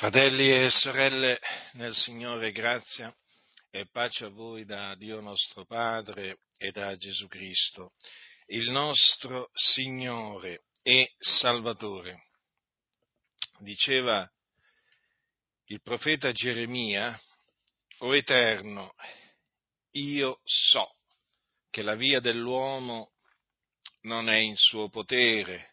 [0.00, 1.38] Fratelli e sorelle
[1.72, 3.14] nel Signore, grazia
[3.70, 7.92] e pace a voi da Dio nostro Padre e da Gesù Cristo,
[8.46, 12.22] il nostro Signore e Salvatore.
[13.58, 14.26] Diceva
[15.66, 17.20] il profeta Geremia,
[17.98, 18.94] O Eterno,
[19.90, 20.96] io so
[21.68, 23.12] che la via dell'uomo
[24.04, 25.69] non è in suo potere,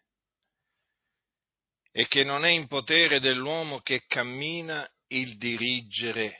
[1.98, 6.39] e che non è in potere dell'uomo che cammina il dirigere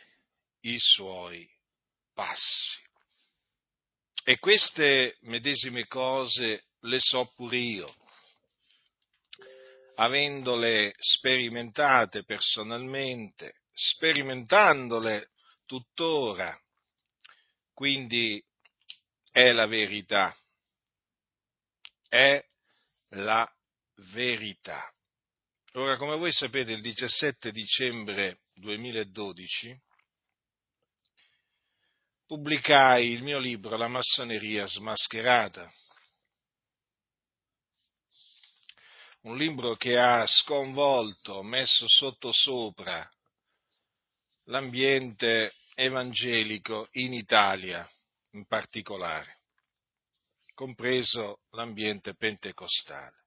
[0.60, 1.50] i suoi
[2.14, 2.78] passi.
[4.24, 7.92] E queste medesime cose le so pure io,
[9.96, 15.32] avendole sperimentate personalmente, sperimentandole
[15.66, 16.56] tuttora,
[17.74, 18.40] quindi
[19.32, 20.38] è la verità,
[22.08, 22.46] è
[23.10, 23.52] la
[24.12, 24.92] verità.
[25.78, 29.80] Ora, come voi sapete, il 17 dicembre 2012
[32.26, 35.72] pubblicai il mio libro La massoneria smascherata,
[39.22, 43.08] un libro che ha sconvolto, messo sotto sopra
[44.46, 47.88] l'ambiente evangelico in Italia
[48.32, 49.42] in particolare,
[50.56, 53.27] compreso l'ambiente pentecostale.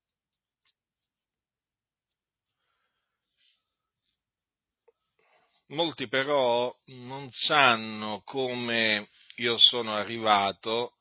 [5.71, 10.97] Molti però non sanno come io sono arrivato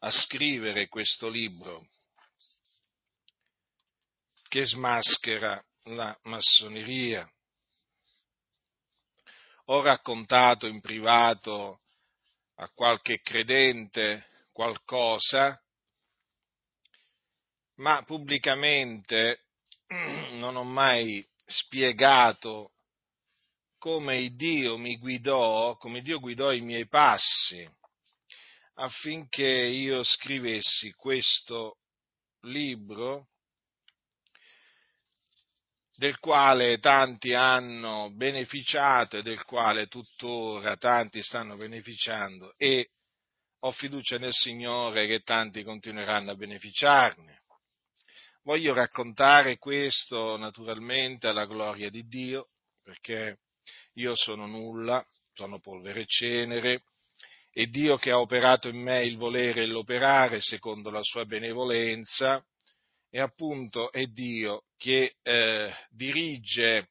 [0.00, 1.86] a scrivere questo libro
[4.48, 7.30] che smaschera la massoneria.
[9.66, 11.82] Ho raccontato in privato
[12.56, 15.62] a qualche credente qualcosa,
[17.76, 19.44] ma pubblicamente
[20.32, 22.72] non ho mai spiegato
[23.86, 27.64] come Dio mi guidò, come Dio guidò i miei passi
[28.74, 31.76] affinché io scrivessi questo
[32.40, 33.28] libro
[35.94, 42.90] del quale tanti hanno beneficiato e del quale tuttora tanti stanno beneficiando e
[43.60, 47.38] ho fiducia nel Signore che tanti continueranno a beneficiarne.
[48.42, 52.48] Voglio raccontare questo naturalmente alla gloria di Dio
[52.82, 53.38] perché
[53.96, 56.82] io sono nulla, sono polvere e cenere,
[57.52, 62.44] e Dio che ha operato in me il volere e l'operare secondo la sua benevolenza,
[63.10, 66.90] e appunto è Dio che eh, dirige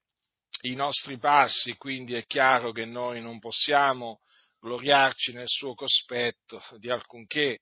[0.61, 4.21] i nostri passi, quindi è chiaro che noi non possiamo
[4.59, 7.59] gloriarci nel suo cospetto di alcunché,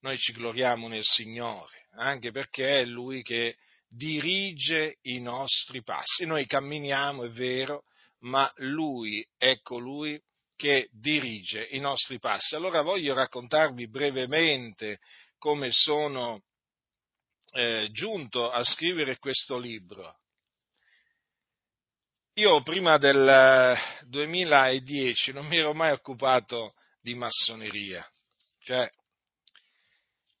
[0.00, 3.56] noi ci gloriamo nel Signore, anche perché è Lui che
[3.88, 6.24] dirige i nostri passi.
[6.24, 7.82] Noi camminiamo, è vero,
[8.20, 10.20] ma lui è colui
[10.56, 12.54] che dirige i nostri passi.
[12.56, 14.98] Allora voglio raccontarvi brevemente
[15.38, 16.42] come sono
[17.52, 20.16] eh, giunto a scrivere questo libro.
[22.34, 28.08] Io prima del 2010 non mi ero mai occupato di massoneria,
[28.60, 28.88] cioè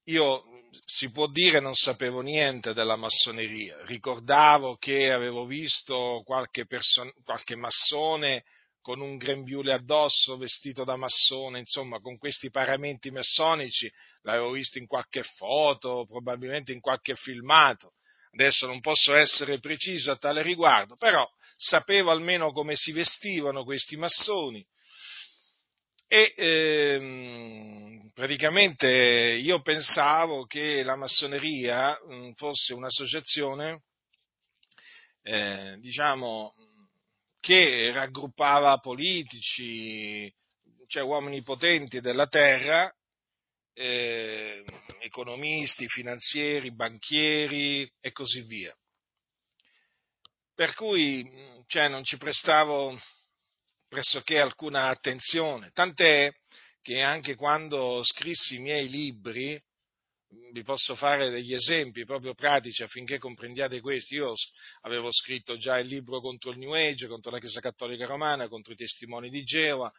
[0.04, 0.44] io
[0.84, 7.56] si può dire non sapevo niente della massoneria, ricordavo che avevo visto qualche, person- qualche
[7.56, 8.44] massone
[8.80, 13.90] con un grembiule addosso vestito da massone, insomma con questi paramenti massonici,
[14.22, 17.94] l'avevo visto in qualche foto, probabilmente in qualche filmato,
[18.32, 23.96] adesso non posso essere preciso a tale riguardo, però sapevo almeno come si vestivano questi
[23.96, 24.64] massoni,
[26.10, 33.82] e ehm, praticamente io pensavo che la massoneria mh, mm, fosse un'associazione,
[35.22, 36.54] eh, diciamo,
[37.40, 40.32] che raggruppava politici,
[40.86, 42.90] cioè uomini potenti della terra,
[43.74, 44.64] eh,
[45.00, 48.74] economisti, finanzieri, banchieri e così via.
[50.54, 52.98] Per cui mm, cioè, non ci prestavo
[53.88, 56.32] pressoché alcuna attenzione, tant'è
[56.82, 59.60] che anche quando scrissi i miei libri,
[60.52, 64.14] vi posso fare degli esempi proprio pratici affinché comprendiate questo.
[64.14, 64.34] Io
[64.82, 68.72] avevo scritto già il libro contro il New Age, contro la Chiesa Cattolica Romana, contro
[68.72, 69.90] i testimoni di Geova,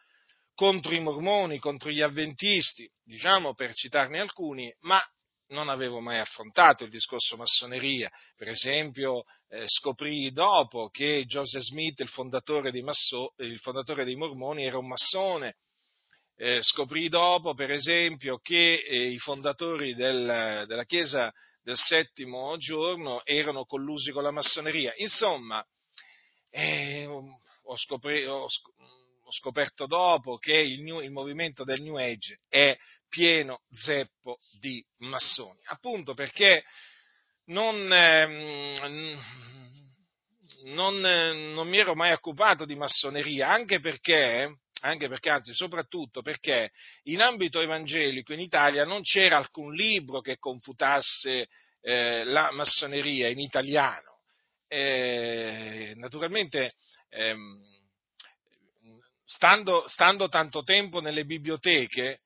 [0.54, 5.02] contro i mormoni, contro gli avventisti, diciamo per citarne alcuni, ma
[5.50, 8.10] non avevo mai affrontato il discorso massoneria.
[8.36, 14.64] Per esempio, eh, scoprì dopo che Joseph Smith, il fondatore, Masso, il fondatore dei mormoni,
[14.64, 15.56] era un massone.
[16.36, 21.32] Eh, scoprì dopo, per esempio, che eh, i fondatori del, della Chiesa
[21.62, 24.92] del settimo giorno erano collusi con la massoneria.
[24.96, 25.64] Insomma,
[26.48, 32.40] eh, ho, scopri, ho, ho scoperto dopo che il, new, il, movimento del New Age
[32.48, 32.76] è
[33.10, 36.64] pieno zeppo di massoni, appunto perché
[37.46, 39.18] non, eh,
[40.64, 46.70] non, non mi ero mai occupato di massoneria, anche perché, anche perché, anzi soprattutto perché
[47.04, 51.48] in ambito evangelico in Italia non c'era alcun libro che confutasse
[51.82, 54.18] eh, la massoneria in italiano.
[54.68, 56.74] Eh, naturalmente,
[57.08, 57.60] ehm,
[59.24, 62.20] stando, stando, tanto tempo nelle biblioteche,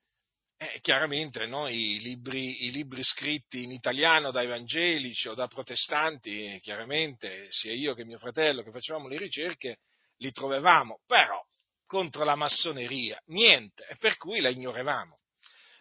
[0.73, 6.59] eh, chiaramente no, i, libri, i, libri, scritti in italiano da evangelici o da protestanti,
[6.63, 9.79] chiaramente sia io che mio fratello che facevamo le ricerche,
[10.19, 11.41] li trovavamo, però
[11.87, 15.19] contro la massoneria niente, e per cui la ignoravamo.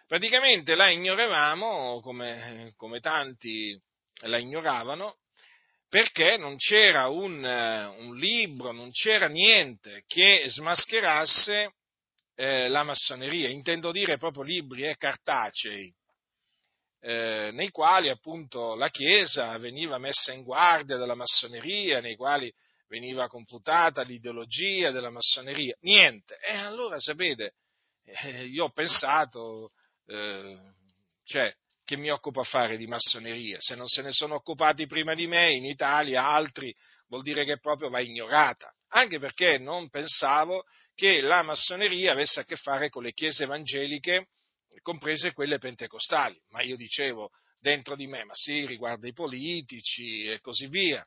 [0.06, 3.80] Praticamente la ignoravamo come, come tanti
[4.26, 5.18] la ignoravano,
[5.88, 11.74] perché non c'era un, un, libro, non c'era niente che smascherasse
[12.36, 15.94] eh, la massoneria, intendo dire proprio libri e cartacei,
[17.02, 22.52] eh, nei quali appunto la Chiesa veniva messa in guardia dalla massoneria, nei quali
[22.88, 25.76] veniva confutata l'ideologia della massoneria.
[25.82, 26.38] Niente.
[26.38, 27.56] E allora sapete,
[28.06, 29.72] eh, io ho pensato,
[30.06, 30.58] eh,
[31.26, 31.54] cioè,
[31.84, 33.58] che mi occupo a fare di massoneria?
[33.60, 36.74] Se non se ne sono occupati prima di me in Italia altri,
[37.08, 38.72] vuol dire che proprio va ignorata.
[38.90, 40.64] Anche perché non pensavo
[40.96, 44.28] che la massoneria avesse a che fare con le chiese evangeliche,
[44.82, 46.40] comprese quelle pentecostali.
[46.50, 51.06] Ma io dicevo dentro di me, ma sì, riguarda i politici e così via.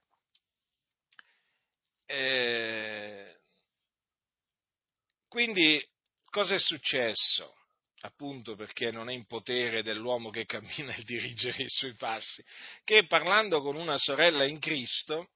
[2.06, 3.36] Eh,
[5.28, 5.84] quindi
[6.30, 7.54] cosa è successo?
[8.00, 12.44] Appunto perché non è in potere dell'uomo che cammina il dirigere i suoi passi,
[12.84, 15.30] che parlando con una sorella in Cristo,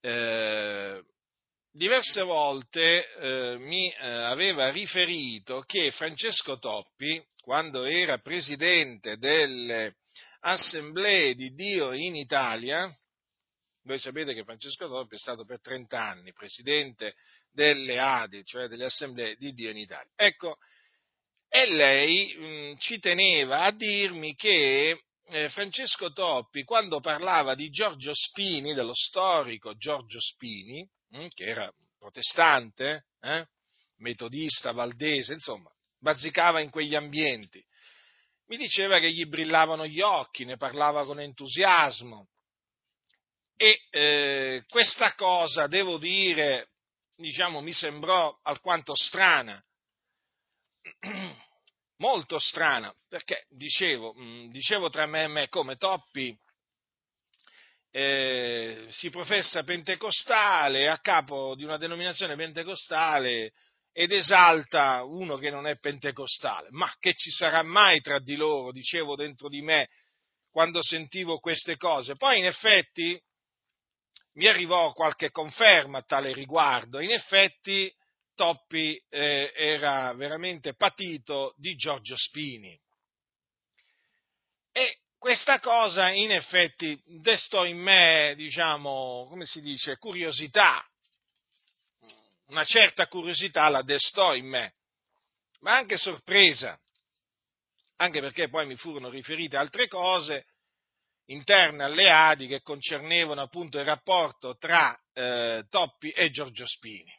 [0.00, 1.02] eh,
[1.76, 9.96] diverse volte eh, mi eh, aveva riferito che Francesco Toppi, quando era presidente delle
[10.40, 12.90] assemblee di Dio in Italia,
[13.82, 17.14] voi sapete che Francesco Toppi è stato per 30 anni presidente
[17.52, 20.10] delle ADI, cioè delle assemblee di Dio in Italia.
[20.16, 20.56] Ecco,
[21.48, 28.12] e lei mh, ci teneva a dirmi che eh, Francesco Toppi, quando parlava di Giorgio
[28.14, 33.46] Spini, dello storico Giorgio Spini, Mm, che era protestante, eh?
[33.98, 37.64] metodista, valdese, insomma, bazzicava in quegli ambienti.
[38.48, 42.28] Mi diceva che gli brillavano gli occhi, ne parlava con entusiasmo.
[43.56, 46.72] E eh, questa cosa, devo dire,
[47.16, 49.64] diciamo, mi sembrò alquanto strana,
[51.96, 56.38] molto strana, perché dicevo, mm, dicevo tra me e me come Toppi
[57.98, 63.54] eh, si professa pentecostale, a capo di una denominazione pentecostale
[63.90, 66.68] ed esalta uno che non è pentecostale.
[66.72, 69.88] Ma che ci sarà mai tra di loro, dicevo dentro di me
[70.50, 72.16] quando sentivo queste cose.
[72.16, 73.18] Poi in effetti
[74.34, 77.00] mi arrivò qualche conferma a tale riguardo.
[77.00, 77.90] In effetti
[78.34, 82.78] Toppi eh, era veramente patito di Giorgio Spini.
[84.70, 90.88] E questa cosa in effetti destò in me, diciamo, come si dice, curiosità,
[92.46, 94.74] una certa curiosità la destò in me,
[95.62, 96.78] ma anche sorpresa,
[97.96, 100.46] anche perché poi mi furono riferite altre cose
[101.24, 107.12] interne alle Adi che concernevano appunto il rapporto tra eh, Toppi e Giorgio Spini.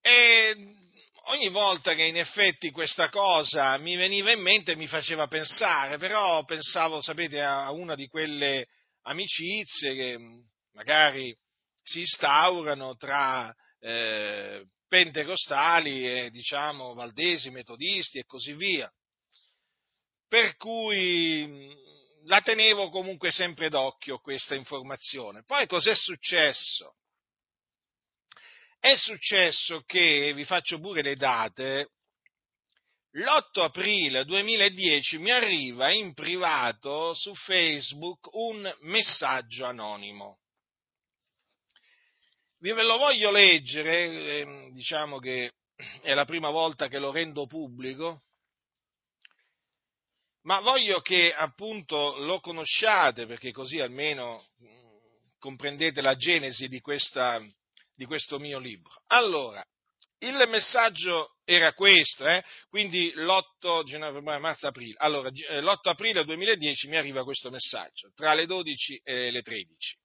[0.00, 0.81] E
[1.26, 6.44] ogni volta che in effetti questa cosa mi veniva in mente mi faceva pensare, però
[6.44, 8.66] pensavo, sapete, a una di quelle
[9.02, 10.18] amicizie che
[10.72, 11.36] magari
[11.82, 18.90] si instaurano tra eh, pentecostali e diciamo valdesi, metodisti e così via.
[20.28, 21.74] Per cui
[22.24, 25.44] la tenevo comunque sempre d'occhio questa informazione.
[25.44, 26.94] Poi cos'è successo?
[28.84, 31.90] È successo che, vi faccio pure le date,
[33.12, 40.40] l'8 aprile 2010 mi arriva in privato su Facebook un messaggio anonimo.
[42.58, 45.52] Vi ve lo voglio leggere, ehm, diciamo che
[46.02, 48.20] è la prima volta che lo rendo pubblico,
[50.40, 57.40] ma voglio che appunto lo conosciate perché così almeno mm, comprendete la genesi di questa,
[57.94, 58.92] di questo mio libro.
[59.08, 59.64] Allora,
[60.18, 62.42] il messaggio era questo, eh?
[62.68, 64.94] quindi l'8 gennaio, febbraio, marzo, aprile.
[64.98, 69.96] Allora, eh, l'8 aprile 2010 mi arriva questo messaggio, tra le 12 e le 13.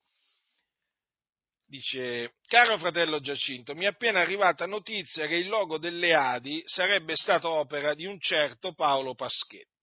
[1.70, 7.16] dice, caro fratello Giacinto, mi è appena arrivata notizia che il logo delle Adi sarebbe
[7.16, 9.76] stato opera di un certo Paolo Paschetto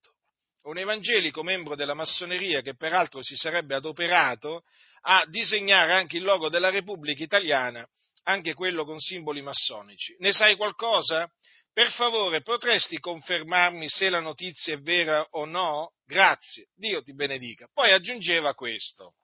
[0.64, 4.62] un evangelico membro della massoneria che peraltro si sarebbe adoperato
[5.06, 7.86] a disegnare anche il logo della Repubblica Italiana,
[8.24, 10.14] anche quello con simboli massonici.
[10.18, 11.28] Ne sai qualcosa?
[11.72, 15.94] Per favore, potresti confermarmi se la notizia è vera o no?
[16.06, 17.68] Grazie, Dio ti benedica.
[17.72, 19.14] Poi aggiungeva questo.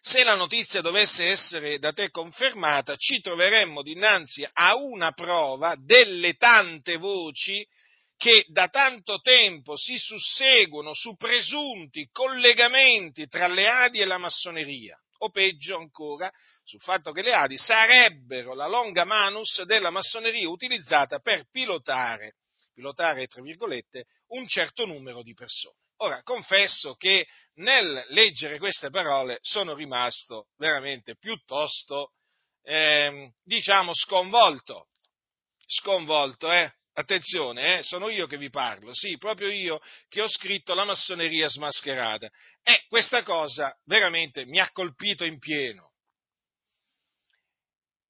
[0.00, 6.34] Se la notizia dovesse essere da te confermata, ci troveremmo dinanzi a una prova delle
[6.34, 7.66] tante voci
[8.18, 15.00] che da tanto tempo si susseguono su presunti collegamenti tra le Adi e la massoneria,
[15.18, 16.28] o peggio ancora,
[16.64, 22.34] sul fatto che le Adi sarebbero la longa manus della massoneria utilizzata per pilotare,
[22.74, 25.76] pilotare tra virgolette, un certo numero di persone.
[25.98, 32.14] Ora, confesso che nel leggere queste parole sono rimasto veramente piuttosto,
[32.62, 34.88] eh, diciamo, sconvolto.
[35.66, 36.72] Sconvolto, eh?
[36.98, 41.48] Attenzione, eh, sono io che vi parlo, sì, proprio io che ho scritto la massoneria
[41.48, 42.28] smascherata.
[42.60, 45.92] E questa cosa veramente mi ha colpito in pieno.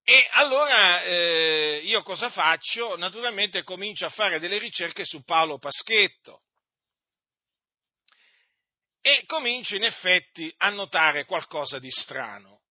[0.02, 2.96] E allora eh, io cosa faccio?
[2.96, 6.44] Naturalmente comincio a fare delle ricerche su Paolo Paschetto
[9.02, 12.62] e comincio in effetti a notare qualcosa di strano.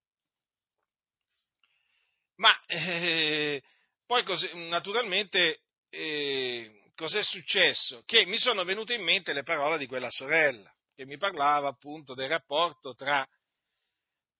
[2.38, 3.62] Ma eh,
[4.04, 8.02] poi così, naturalmente eh, cos'è successo?
[8.04, 12.14] Che mi sono venute in mente le parole di quella sorella, che mi parlava appunto
[12.14, 13.26] del rapporto tra,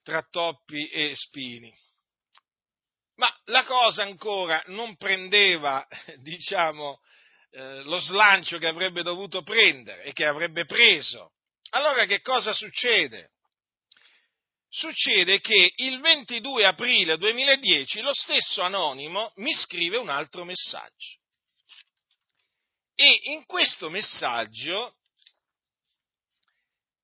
[0.02, 1.72] tra Toppi e Spini.
[3.16, 5.86] Ma la cosa ancora non prendeva,
[6.22, 7.00] diciamo,
[7.50, 11.32] eh, lo slancio che avrebbe dovuto prendere e che avrebbe preso.
[11.70, 13.30] Allora che cosa succede?
[14.70, 21.18] Succede che il 22 aprile 2010 lo stesso anonimo mi scrive un altro messaggio.
[23.00, 24.96] E in questo messaggio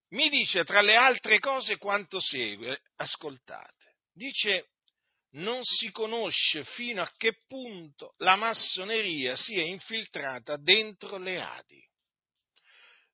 [0.08, 4.70] mi dice tra le altre cose quanto segue, ascoltate, dice
[5.34, 11.88] non si conosce fino a che punto la massoneria sia infiltrata dentro le Adi.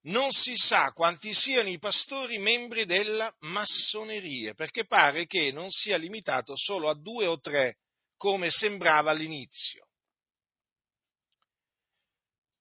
[0.05, 5.99] Non si sa quanti siano i pastori membri della massoneria, perché pare che non sia
[5.99, 7.77] limitato solo a due o tre,
[8.17, 9.90] come sembrava all'inizio.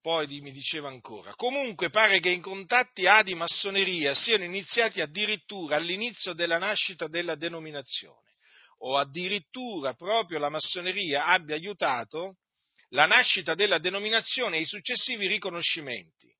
[0.01, 6.32] Poi mi diceva ancora, comunque pare che i contatti di massoneria siano iniziati addirittura all'inizio
[6.32, 8.36] della nascita della denominazione,
[8.79, 12.38] o addirittura proprio la massoneria abbia aiutato
[12.89, 16.34] la nascita della denominazione e i successivi riconoscimenti.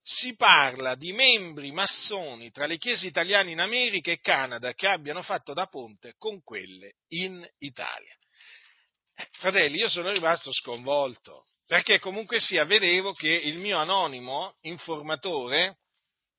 [0.00, 5.22] Si parla di membri massoni tra le chiese italiane in America e Canada che abbiano
[5.22, 8.16] fatto da ponte con quelle in Italia.
[9.14, 15.78] Eh, fratelli, io sono rimasto sconvolto perché comunque sia, vedevo che il mio anonimo informatore,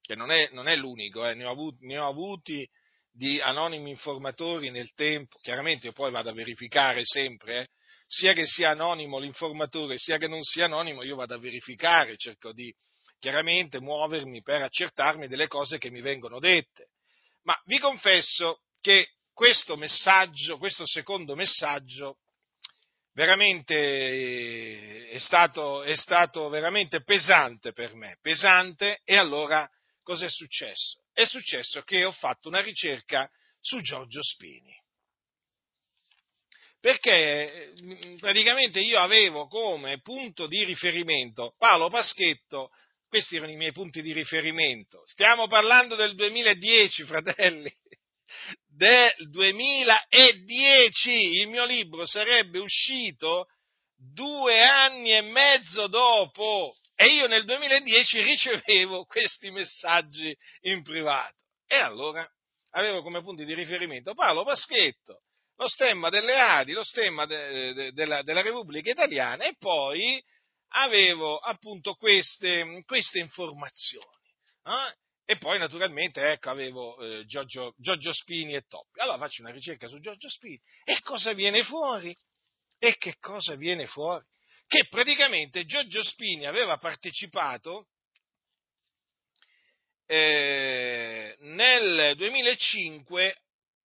[0.01, 2.69] che non è, non è l'unico, eh, ne, ho avuti, ne, ho avuti,
[3.11, 7.67] di anonimi informatori nel tempo, chiaramente io poi vado a verificare sempre, eh,
[8.07, 12.51] sia che sia anonimo l'informatore, sia che non sia anonimo, io vado a verificare, cerco
[12.51, 12.73] di
[13.19, 16.89] chiaramente muovermi per accertarmi delle cose che mi vengono dette.
[17.43, 22.17] Ma vi confesso che questo messaggio, questo secondo messaggio,
[23.13, 29.69] veramente eh, è stato, è stato veramente pesante per me, pesante e allora
[30.01, 31.03] cos'è successo?
[31.11, 33.29] È successo che ho fatto una ricerca
[33.61, 34.75] su Giorgio Spini.
[36.79, 42.71] Perché mm, praticamente io avevo come punto di riferimento Paolo Paschetto,
[43.07, 45.03] questi erano i miei punti di riferimento.
[45.05, 47.71] Stiamo parlando del 2010, fratelli
[48.83, 51.39] del 2010.
[51.39, 53.47] Il mio libro sarebbe uscito
[53.95, 61.37] due anni e mezzo dopo e io nel 2010 ricevevo questi messaggi in privato.
[61.65, 62.29] E allora
[62.71, 65.21] avevo come punti di riferimento Paolo Paschetto,
[65.55, 70.21] lo stemma delle Adi, lo stemma de, de, della, della, Repubblica Italiana e poi
[70.75, 74.19] avevo appunto queste, queste informazioni.
[74.65, 74.93] Eh?
[75.25, 78.99] E poi naturalmente ecco, avevo eh, Giorgio, Giorgio, Spini e Toppi.
[78.99, 82.15] Allora faccio una ricerca su Giorgio Spini e cosa viene fuori?
[82.77, 84.25] E che cosa viene fuori?
[84.67, 87.87] Che praticamente Giorgio Spini aveva partecipato
[90.05, 93.37] eh, nel 2005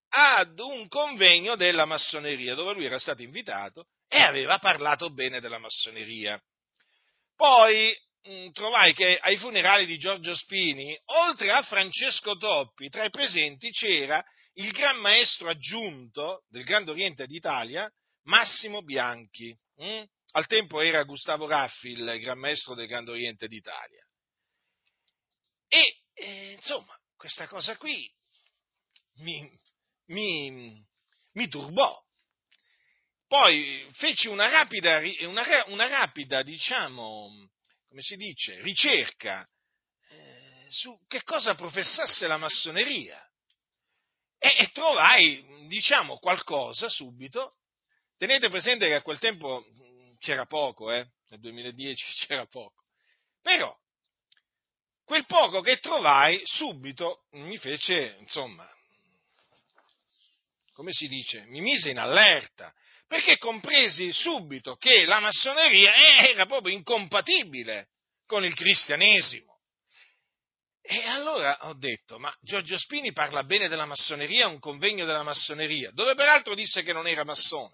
[0.10, 5.60] ad un convegno della massoneria dove lui era stato invitato e aveva parlato bene della
[5.60, 6.42] massoneria.
[7.36, 7.96] Poi
[8.52, 14.24] trovai che ai funerali di Giorgio Spini, oltre a Francesco Toppi, tra i presenti c'era
[14.54, 17.90] il gran maestro aggiunto del Grande Oriente d'Italia,
[18.24, 19.56] Massimo Bianchi.
[19.76, 20.04] Mh?
[20.32, 24.06] Al tempo era Gustavo Raffi il gran maestro del Grande Oriente d'Italia.
[25.68, 28.12] E eh, insomma, questa cosa qui
[29.20, 29.50] mi,
[30.08, 30.84] mi,
[31.34, 32.04] mi turbò.
[33.28, 37.50] Poi feci una rapida, una, una rapida, diciamo,
[37.88, 39.48] come si dice, ricerca
[40.10, 43.22] eh, su che cosa professasse la massoneria.
[44.38, 47.58] E, e, trovai, diciamo, qualcosa subito.
[48.18, 49.66] Tenete presente che a quel tempo
[50.20, 51.08] c'era poco, eh?
[51.30, 52.84] nel 2010 c'era poco.
[53.42, 53.76] Però,
[55.04, 58.70] quel poco che trovai subito mi fece, insomma,
[60.78, 62.72] come si dice, mi mise in allerta,
[63.08, 65.92] perché compresi subito che la massoneria
[66.30, 67.88] era proprio incompatibile
[68.28, 69.58] con il cristianesimo.
[70.80, 75.24] E allora ho detto, ma Giorgio Spini parla bene della massoneria, a un convegno della
[75.24, 77.74] massoneria, dove peraltro disse che non era massone.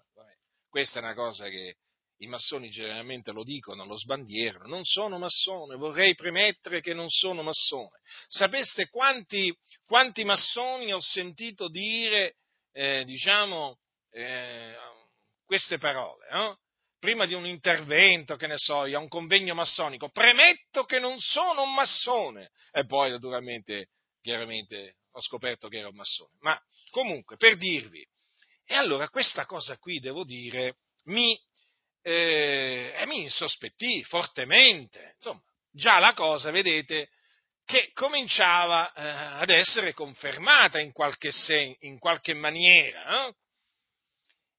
[0.70, 1.76] Questa è una cosa che
[2.20, 7.42] i massoni generalmente lo dicono, lo sbandierano, non sono massone, vorrei premettere che non sono
[7.42, 8.00] massone.
[8.28, 12.36] Sapeste quanti, quanti massoni ho sentito dire,
[12.74, 13.78] eh, diciamo,
[14.10, 14.76] eh,
[15.46, 16.26] queste parole?
[16.28, 16.56] Eh?
[16.98, 21.62] Prima di un intervento, che ne so, a un convegno massonico, premetto che non sono
[21.62, 22.50] un massone.
[22.72, 23.90] E poi, naturalmente,
[24.20, 26.36] chiaramente, ho scoperto che era un massone.
[26.40, 26.58] Ma
[26.90, 28.06] comunque, per dirvi,
[28.64, 31.38] e allora questa cosa qui, devo dire, mi
[32.06, 35.14] eh, mi insospettì fortemente.
[35.16, 37.08] Insomma, già la cosa, vedete,
[37.64, 39.02] che cominciava eh,
[39.42, 43.26] ad essere confermata in qualche, sen- in qualche maniera.
[43.26, 43.34] Eh?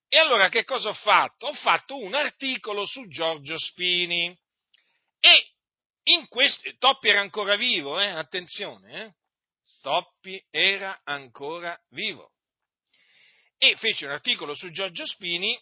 [0.07, 1.47] E allora che cosa ho fatto?
[1.47, 4.35] Ho fatto un articolo su Giorgio Spini
[5.19, 5.49] e
[6.03, 8.07] in questo, Toppi era ancora vivo, eh?
[8.07, 9.13] attenzione, eh?
[9.81, 12.31] Toppi era ancora vivo.
[13.57, 15.59] E fece un articolo su Giorgio Spini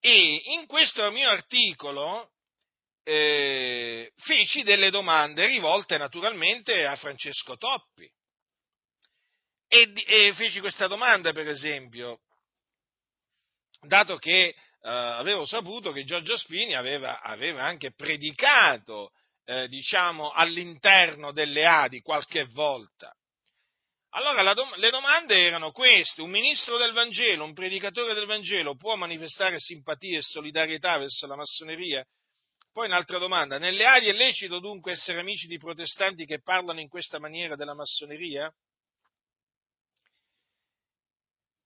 [0.00, 2.33] e in questo mio articolo
[3.04, 8.10] eh, feci delle domande rivolte naturalmente a Francesco Toppi.
[9.68, 12.20] E, e feci questa domanda, per esempio,
[13.80, 19.10] dato che eh, avevo saputo che Giorgio Spini aveva, aveva anche predicato,
[19.44, 23.14] eh, diciamo, all'interno delle Adi qualche volta.
[24.16, 28.94] Allora dom- le domande erano queste, un ministro del Vangelo, un predicatore del Vangelo può
[28.94, 32.06] manifestare simpatia e solidarietà verso la massoneria?
[32.74, 36.88] Poi un'altra domanda, nelle aree è lecito dunque essere amici di protestanti che parlano in
[36.88, 38.52] questa maniera della massoneria?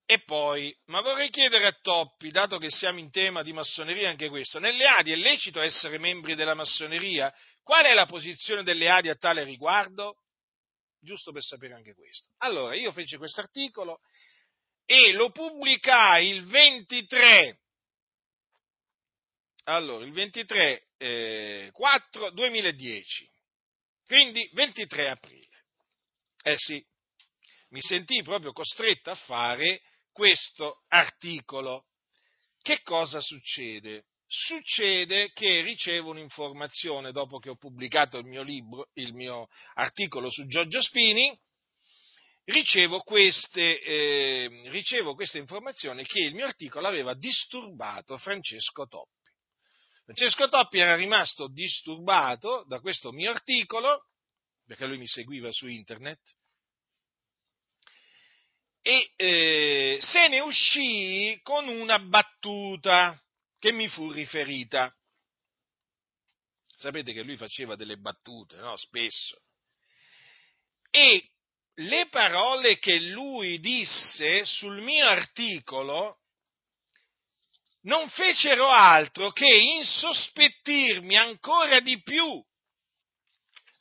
[0.05, 4.29] E poi, ma vorrei chiedere a Toppi, dato che siamo in tema di massoneria anche
[4.29, 7.35] questo, nelle Adi è lecito essere membri della massoneria?
[7.63, 10.19] Qual è la posizione delle Adi a tale riguardo?
[11.01, 12.29] giusto per sapere anche questo.
[12.39, 14.01] Allora, io feci questo articolo
[14.85, 17.61] e lo pubblicai il 23,
[19.65, 23.31] allora, il 23 eh, 4 2010,
[24.05, 25.47] quindi 23 aprile.
[26.43, 26.85] Eh sì,
[27.71, 29.81] mi sentii proprio costretto a fare
[30.13, 31.87] questo articolo.
[32.61, 34.05] Che cosa succede?
[34.29, 40.47] succede che ricevo un'informazione dopo che ho pubblicato il mio libro, il mio articolo su
[40.47, 41.37] Giorgio Spini,
[42.45, 49.17] ricevo, queste, eh, ricevo questa informazione che il mio articolo aveva disturbato Francesco Toppi.
[50.09, 54.07] Francesco Toppi era rimasto disturbato da questo mio articolo,
[54.65, 56.19] perché lui mi seguiva su internet,
[58.81, 63.23] e eh, se ne uscì con una battuta
[63.59, 64.91] che mi fu riferita.
[66.75, 68.79] Sapete che lui faceva delle battute, no?
[68.79, 69.43] Spesso.
[70.89, 71.33] E
[71.75, 76.21] le parole che lui disse sul mio articolo
[77.83, 82.43] non fecero altro che insospettirmi ancora di più.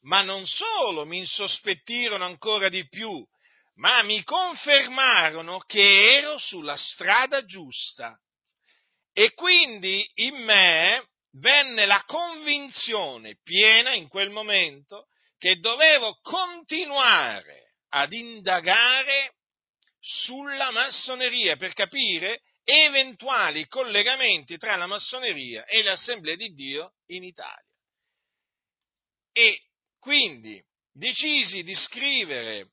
[0.01, 3.25] Ma non solo mi insospettirono ancora di più,
[3.75, 8.17] ma mi confermarono che ero sulla strada giusta.
[9.13, 11.07] E quindi in me
[11.39, 15.07] venne la convinzione piena in quel momento
[15.37, 19.33] che dovevo continuare ad indagare
[19.99, 27.23] sulla massoneria per capire eventuali collegamenti tra la massoneria e le assemblee di Dio in
[27.23, 27.63] Italia.
[29.31, 29.61] E
[29.97, 32.71] quindi decisi di scrivere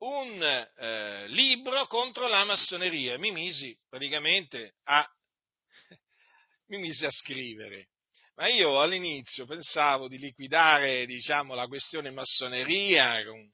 [0.00, 3.16] un eh, libro contro la massoneria.
[3.16, 5.08] Mi misi praticamente a
[6.68, 7.88] mi mise a scrivere.
[8.34, 13.50] Ma io all'inizio pensavo di liquidare, diciamo, la questione massoneria con,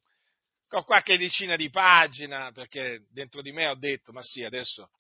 [0.67, 4.91] con qualche decina di pagine, perché dentro di me ho detto, ma sì, adesso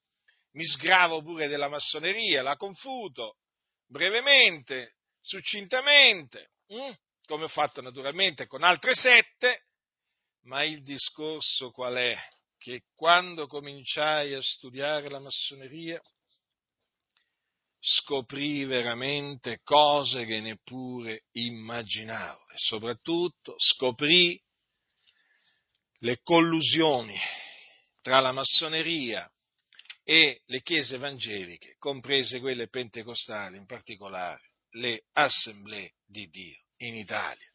[0.56, 3.36] mi sgravo pure della massoneria, la confuto
[3.86, 6.92] brevemente, succintamente, hm?
[7.26, 9.66] come ho fatto naturalmente con altre sette,
[10.44, 12.16] ma il discorso qual è?
[12.56, 16.00] Che quando cominciai a studiare la massoneria,
[17.78, 24.40] scoprì veramente cose che neppure immaginavo e soprattutto scoprì
[25.98, 27.16] le collusioni
[28.00, 29.30] tra la massoneria
[30.08, 37.50] e le chiese evangeliche, comprese quelle pentecostali, in particolare le assemblee di Dio in Italia.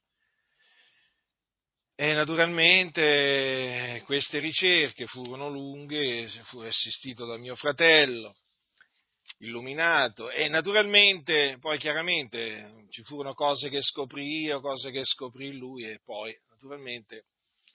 [1.96, 8.36] E naturalmente queste ricerche furono lunghe, fu assistito da mio fratello,
[9.38, 15.86] illuminato e naturalmente poi chiaramente ci furono cose che scoprì io, cose che scoprì lui
[15.86, 17.28] e poi naturalmente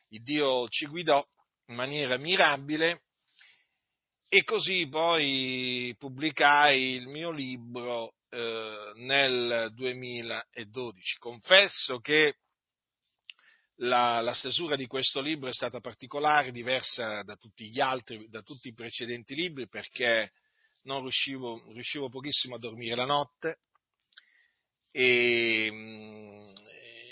[0.08, 1.26] il Dio ci guidò
[1.68, 3.04] in maniera mirabile
[4.28, 11.18] e così poi pubblicai il mio libro eh, nel 2012.
[11.18, 12.38] Confesso che
[13.80, 18.42] la, la, stesura di questo libro è stata particolare, diversa da tutti gli altri, da
[18.42, 20.32] tutti i precedenti libri perché
[20.82, 23.58] non riuscivo, riuscivo pochissimo a dormire la notte
[24.90, 25.66] e,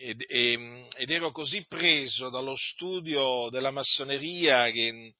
[0.00, 5.14] ed, ed, ero così preso dallo studio della massoneria che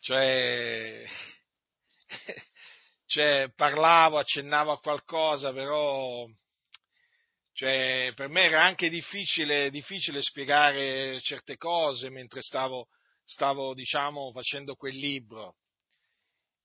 [0.00, 1.04] cioè,
[3.06, 6.26] cioè parlavo, accennavo a qualcosa, però
[7.60, 12.88] cioè, per me era anche difficile, difficile spiegare certe cose mentre stavo,
[13.22, 15.56] stavo diciamo, facendo quel libro.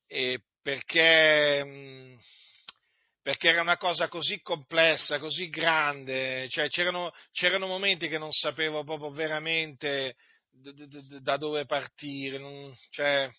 [0.08, 2.17] E perché,
[3.21, 8.86] perché, era una cosa così complessa, così grande, cioè c'erano, c'erano momenti che non sapevo
[8.86, 10.15] proprio veramente
[11.22, 13.30] da dove partire, non, cioè,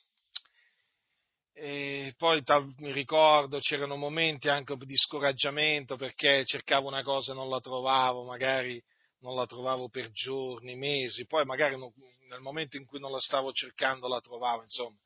[1.59, 7.35] e poi tal, mi ricordo c'erano momenti anche di scoraggiamento perché cercavo una cosa e
[7.35, 8.83] non la trovavo, magari
[9.21, 11.91] non la trovavo per giorni, mesi, poi magari non,
[12.29, 14.97] nel momento in cui non la stavo cercando la trovavo, insomma.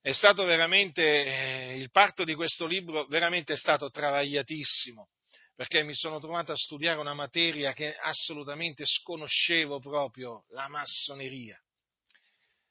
[0.00, 5.08] È stato veramente, eh, il parto di questo libro veramente è stato travagliatissimo,
[5.56, 11.58] perché mi sono trovato a studiare una materia che assolutamente sconoscevo proprio, la massoneria.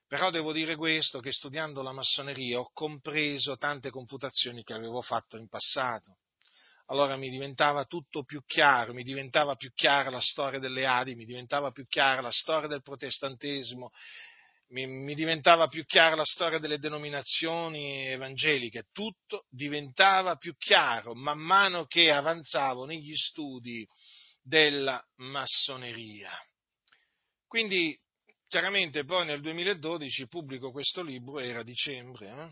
[0.07, 5.35] Però devo dire questo, che studiando la massoneria ho compreso tante confutazioni che avevo fatto
[5.35, 6.19] in passato.
[6.89, 11.25] Allora mi diventava tutto più chiaro, mi diventava più chiara la storia delle Adi, mi
[11.25, 13.89] diventava più chiara la storia del protestantesimo,
[14.69, 21.39] mi, mi diventava più chiara la storia delle denominazioni evangeliche, tutto diventava più chiaro man
[21.39, 23.87] mano che avanzavo negli studi
[24.41, 26.31] della massoneria.
[27.47, 27.97] Quindi,
[28.47, 32.49] chiaramente poi nel 2012 pubblico questo libro, era dicembre, eh?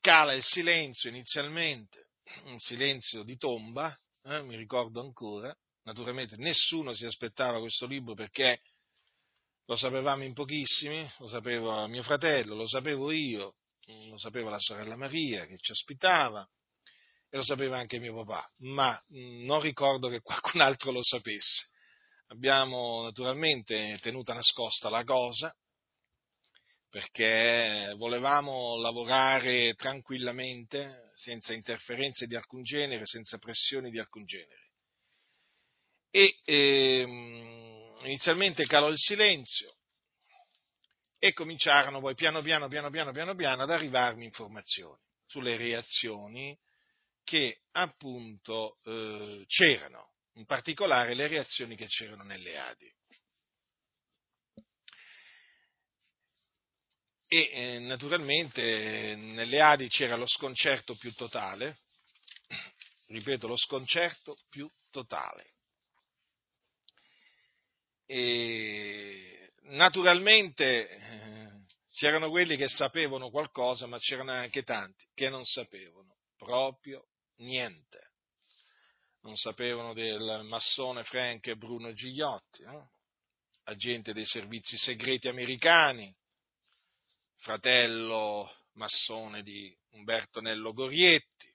[0.00, 2.10] cala il silenzio inizialmente,
[2.44, 4.42] un silenzio di tomba, eh?
[4.42, 8.60] mi ricordo ancora, naturalmente nessuno si aspettava questo libro perché
[9.66, 13.56] lo sapevamo in pochissimi, lo sapeva mio fratello, lo sapevo io,
[14.08, 16.48] lo sapeva la sorella Maria che ci ospitava
[17.28, 19.00] e lo sapeva anche mio papà, ma
[19.44, 21.68] non ricordo che qualcun altro lo sapesse.
[22.28, 25.54] Abbiamo naturalmente tenuta nascosta la cosa
[26.88, 34.70] perché volevamo lavorare tranquillamente, senza interferenze di alcun genere, senza pressioni di alcun genere.
[36.10, 37.25] E ehm,
[38.06, 39.74] inizialmente calò il silenzio
[41.18, 46.56] e cominciarono poi piano piano, piano piano, piano piano ad arrivarmi informazioni sulle reazioni
[47.24, 52.94] che appunto eh, c'erano, in particolare le reazioni che c'erano nelle Adi.
[57.28, 61.80] E eh, naturalmente nelle Adi c'era lo sconcerto più totale,
[63.08, 65.55] ripeto, lo sconcerto più totale.
[68.06, 71.50] E naturalmente eh,
[71.94, 78.12] c'erano quelli che sapevano qualcosa, ma c'erano anche tanti che non sapevano proprio niente.
[79.22, 82.90] Non sapevano del massone Frank Bruno Gigliotti, no?
[83.64, 86.14] agente dei servizi segreti americani,
[87.38, 91.52] fratello massone di Umberto Nello Gorietti.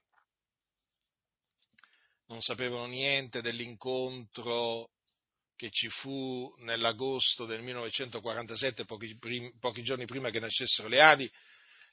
[2.26, 4.91] Non sapevano niente dell'incontro
[5.62, 11.30] che ci fu nell'agosto del 1947, pochi, prim, pochi giorni prima che nascessero le Adi,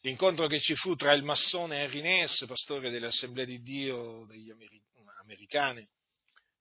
[0.02, 4.50] l'incontro che ci fu tra il massone Henry Ness, pastore delle Assemblee di Dio degli
[4.50, 4.82] Ameri-
[5.20, 5.88] americani,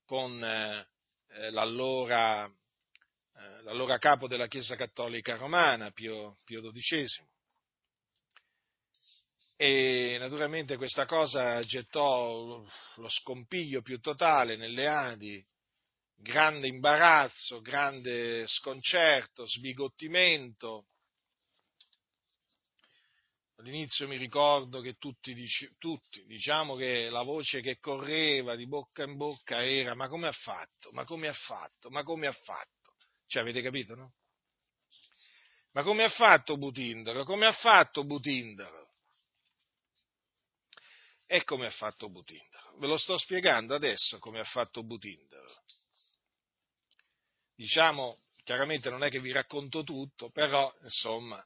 [0.05, 0.87] con eh,
[1.31, 7.27] eh l'allora, eh, l'allora, capo della Chiesa Cattolica Romana, Pio, Pio XII.
[9.57, 12.63] E naturalmente questa cosa gettò
[12.97, 15.43] lo scompiglio più totale nelle Adi,
[16.21, 20.87] grande imbarazzo, grande sconcerto, sbigottimento,
[23.59, 25.35] All'inizio mi ricordo che tutti,
[25.79, 30.33] tutti, diciamo che la voce che correva di bocca in bocca era ma come ha
[30.33, 30.91] fatto?
[30.93, 31.91] Ma come ha fatto?
[31.91, 32.95] Ma come ha fatto?
[33.27, 34.15] Cioè, avete capito, no?
[35.73, 37.25] Ma come ha fatto Butindaro?
[37.25, 38.95] Come ha fatto Butindaro?
[41.27, 42.79] E come ha fatto Butindaro?
[42.79, 45.65] Ve lo sto spiegando adesso come ha fatto Butindaro.
[47.59, 51.45] Diciamo, chiaramente non è che vi racconto tutto, però, insomma,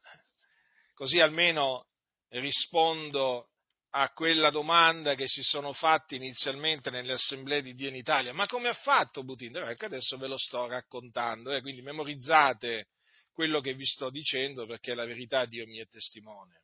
[0.92, 1.86] così almeno
[2.28, 3.48] rispondo
[3.92, 8.34] a quella domanda che si sono fatti inizialmente nelle assemblee di Dio in Italia.
[8.34, 9.68] Ma come ha fatto Butindaro?
[9.68, 12.88] Ecco, adesso ve lo sto raccontando, eh, quindi memorizzate
[13.32, 16.60] quello che vi sto dicendo perché la verità Dio mi è testimone.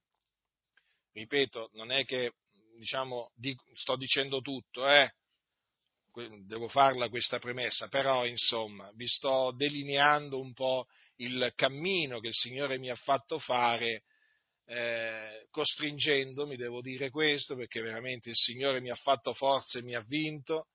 [1.12, 2.34] Ripeto, non è che
[2.76, 3.32] diciamo,
[3.76, 5.10] sto dicendo tutto, eh?
[6.46, 12.34] Devo farla questa premessa, però insomma vi sto delineando un po' il cammino che il
[12.34, 14.02] Signore mi ha fatto fare
[14.66, 19.94] eh, costringendomi, devo dire questo, perché veramente il Signore mi ha fatto forza e mi
[19.94, 20.68] ha vinto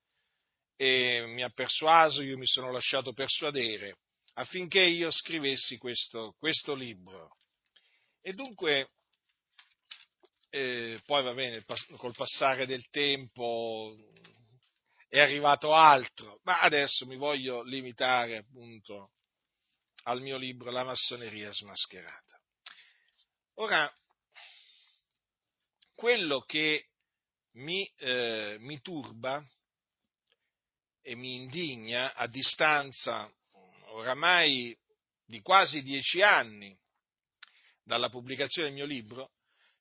[0.76, 3.98] e mi ha persuaso, io mi sono lasciato persuadere
[4.36, 7.38] affinché io scrivessi questo, questo libro.
[8.22, 8.90] E dunque,
[10.50, 11.64] eh, poi va bene,
[11.98, 13.96] col passare del tempo
[15.14, 19.12] è arrivato altro, ma adesso mi voglio limitare appunto
[20.06, 22.42] al mio libro La massoneria smascherata.
[23.58, 23.96] Ora,
[25.94, 26.88] quello che
[27.58, 29.40] mi, eh, mi turba
[31.04, 33.32] e mi indigna a distanza
[33.90, 34.76] oramai
[35.24, 36.76] di quasi dieci anni
[37.84, 39.34] dalla pubblicazione del mio libro,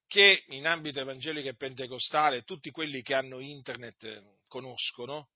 [0.07, 5.31] che in ambito evangelico e pentecostale tutti quelli che hanno internet conoscono,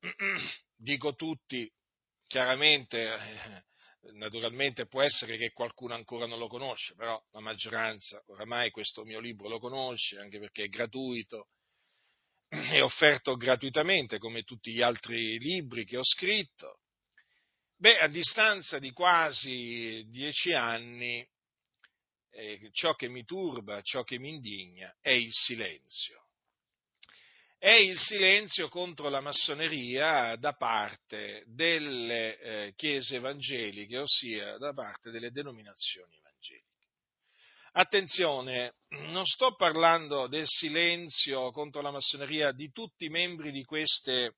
[0.74, 1.70] dico tutti,
[2.26, 3.64] chiaramente eh,
[4.14, 9.20] naturalmente può essere che qualcuno ancora non lo conosce, però la maggioranza oramai questo mio
[9.20, 11.50] libro lo conosce, anche perché è gratuito,
[12.48, 16.80] è offerto gratuitamente come tutti gli altri libri che ho scritto.
[17.76, 21.28] Beh, a distanza di quasi dieci anni,
[22.30, 26.27] eh, ciò che mi turba, ciò che mi indigna è il silenzio
[27.58, 35.10] è il silenzio contro la massoneria da parte delle eh, chiese evangeliche, ossia da parte
[35.10, 36.66] delle denominazioni evangeliche.
[37.72, 38.74] Attenzione,
[39.10, 44.36] non sto parlando del silenzio contro la massoneria di tutti i membri di queste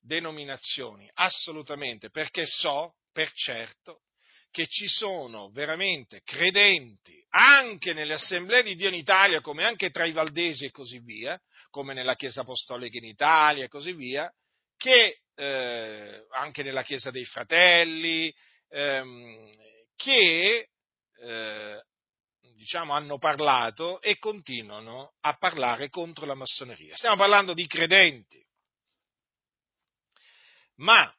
[0.00, 4.02] denominazioni, assolutamente, perché so per certo
[4.50, 10.04] che ci sono veramente credenti anche nelle assemblee di Dio in Italia, come anche tra
[10.04, 11.40] i valdesi e così via,
[11.72, 14.30] come nella Chiesa Apostolica in Italia e così via,
[14.76, 18.32] che eh, anche nella Chiesa dei Fratelli,
[18.68, 19.50] ehm,
[19.96, 20.68] che
[21.18, 21.84] eh,
[22.54, 26.94] diciamo, hanno parlato e continuano a parlare contro la massoneria.
[26.94, 28.44] Stiamo parlando di credenti.
[30.76, 31.10] Ma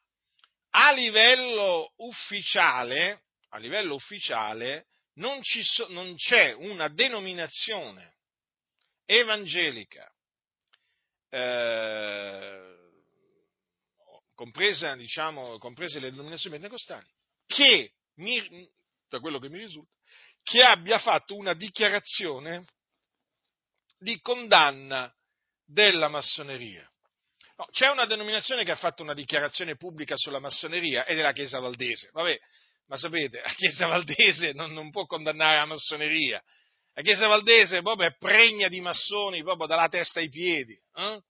[0.70, 8.18] a livello ufficiale, a livello ufficiale non, so, non c'è una denominazione
[9.04, 10.08] evangelica
[11.34, 12.76] eh,
[14.34, 17.06] compresa, diciamo, comprese le denominazioni pentecostali,
[17.46, 18.68] che, mi,
[19.08, 19.96] da quello che mi risulta,
[20.42, 22.64] che abbia fatto una dichiarazione
[23.98, 25.12] di condanna
[25.64, 26.88] della massoneria.
[27.56, 31.32] No, c'è una denominazione che ha fatto una dichiarazione pubblica sulla massoneria ed è la
[31.32, 32.10] Chiesa Valdese.
[32.12, 32.38] Vabbè,
[32.86, 36.42] ma sapete, la Chiesa Valdese non, non può condannare la massoneria,
[36.94, 40.78] la Chiesa Valdese proprio è pregna di massoni proprio dalla testa ai piedi.
[40.94, 41.20] Eh?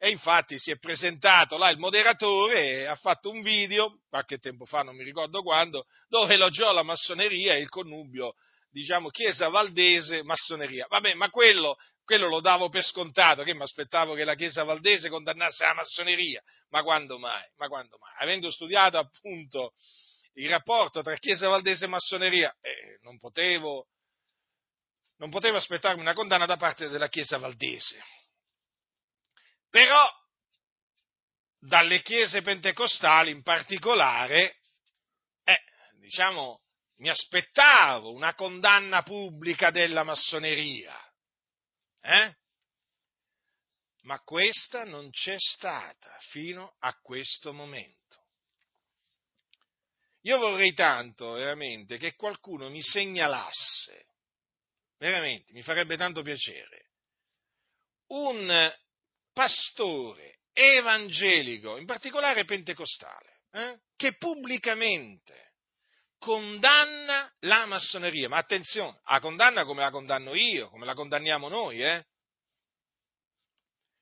[0.00, 4.64] E infatti si è presentato là il moderatore e ha fatto un video, qualche tempo
[4.64, 8.34] fa, non mi ricordo quando, dove elogiò la massoneria e il connubio,
[8.70, 10.86] diciamo, Chiesa Valdese, massoneria.
[10.88, 15.08] Vabbè, ma quello, quello lo davo per scontato, che mi aspettavo che la Chiesa Valdese
[15.08, 16.40] condannasse la massoneria.
[16.68, 17.42] Ma quando mai?
[17.56, 18.12] Ma quando mai?
[18.18, 19.72] Avendo studiato appunto
[20.34, 23.88] il rapporto tra Chiesa Valdese e massoneria, eh, non potevo
[25.18, 28.02] non potevo aspettarmi una condanna da parte della Chiesa valdese.
[29.70, 30.10] Però
[31.58, 34.58] dalle chiese pentecostali in particolare,
[35.44, 35.60] eh,
[35.98, 36.62] diciamo,
[36.98, 40.96] mi aspettavo una condanna pubblica della massoneria,
[42.00, 42.36] eh?
[44.02, 47.96] ma questa non c'è stata fino a questo momento.
[50.22, 54.07] Io vorrei tanto, veramente, che qualcuno mi segnalasse,
[54.98, 56.90] veramente, mi farebbe tanto piacere,
[58.08, 58.72] un
[59.32, 65.52] pastore evangelico, in particolare pentecostale, eh, che pubblicamente
[66.18, 71.82] condanna la massoneria, ma attenzione, la condanna come la condanno io, come la condanniamo noi,
[71.82, 72.04] eh?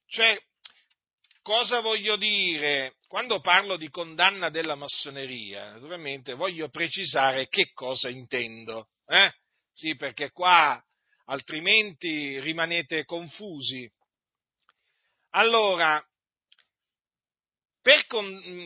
[0.07, 0.41] Cioè,
[1.43, 2.95] cosa voglio dire?
[3.07, 8.89] Quando parlo di condanna della massoneria, naturalmente voglio precisare che cosa intendo.
[9.07, 9.33] Eh?
[9.73, 10.83] Sì, perché qua
[11.27, 13.91] altrimenti rimanete confusi.
[15.31, 16.03] Allora,
[17.81, 18.05] per,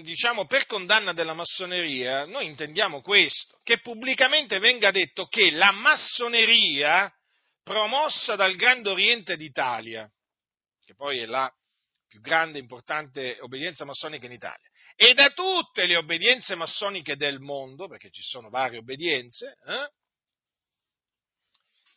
[0.03, 7.13] diciamo, per condanna della massoneria noi intendiamo questo, che pubblicamente venga detto che la massoneria
[7.63, 10.11] promossa dal Grande Oriente d'Italia,
[10.85, 11.53] che poi è la
[12.09, 17.41] più grande e importante obbedienza massonica in Italia, e da tutte le obbedienze massoniche del
[17.41, 19.89] mondo, perché ci sono varie obbedienze, eh?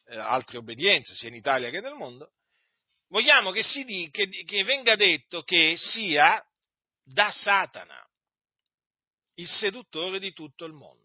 [0.06, 2.34] Eh, altre obbedienze sia in Italia che nel mondo,
[3.08, 6.44] vogliamo che, si di, che, che venga detto che sia
[7.04, 8.06] da Satana,
[9.36, 11.02] il seduttore di tutto il mondo.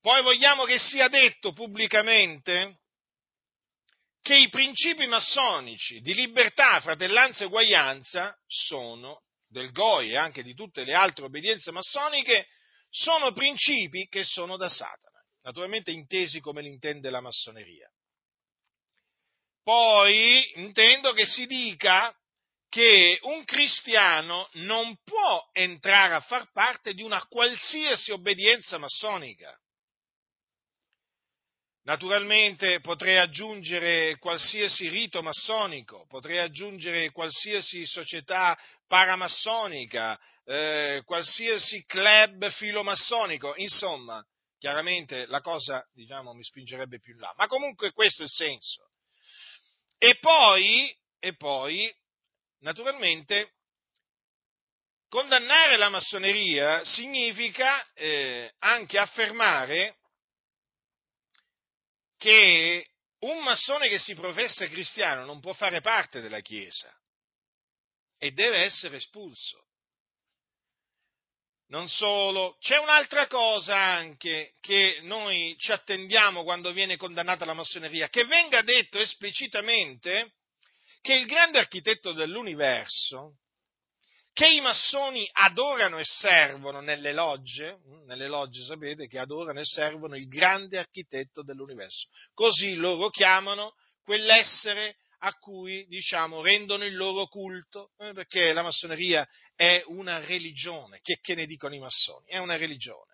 [0.00, 2.80] Poi vogliamo che sia detto pubblicamente
[4.20, 10.54] che i principi massonici di libertà, fratellanza e uguaglianza sono del GOI e anche di
[10.54, 12.48] tutte le altre obbedienze massoniche,
[12.90, 17.88] sono principi che sono da Satana, naturalmente intesi come l'intende la massoneria.
[19.64, 22.14] Poi intendo che si dica
[22.68, 29.58] che un cristiano non può entrare a far parte di una qualsiasi obbedienza massonica.
[31.84, 43.54] Naturalmente potrei aggiungere qualsiasi rito massonico, potrei aggiungere qualsiasi società paramassonica, eh, qualsiasi club filomassonico,
[43.56, 44.22] insomma,
[44.58, 47.32] chiaramente la cosa, diciamo, mi spingerebbe più in là.
[47.36, 48.88] Ma comunque questo è il senso.
[50.04, 51.90] E poi, e poi
[52.58, 53.54] naturalmente,
[55.08, 59.96] condannare la massoneria significa eh, anche affermare
[62.18, 62.86] che
[63.20, 66.94] un massone che si professa cristiano non può fare parte della Chiesa
[68.18, 69.68] e deve essere espulso.
[71.74, 78.08] Non solo, c'è un'altra cosa anche che noi ci attendiamo quando viene condannata la massoneria,
[78.08, 80.34] che venga detto esplicitamente
[81.00, 83.38] che il grande architetto dell'universo,
[84.32, 89.64] che i massoni adorano e servono nelle logge, mm, nelle logge sapete che adorano e
[89.64, 93.72] servono il grande architetto dell'universo, così loro chiamano
[94.04, 101.00] quell'essere a cui diciamo rendono il loro culto, eh, perché la massoneria è una religione,
[101.00, 102.26] che, che ne dicono i massoni?
[102.28, 103.12] È una religione.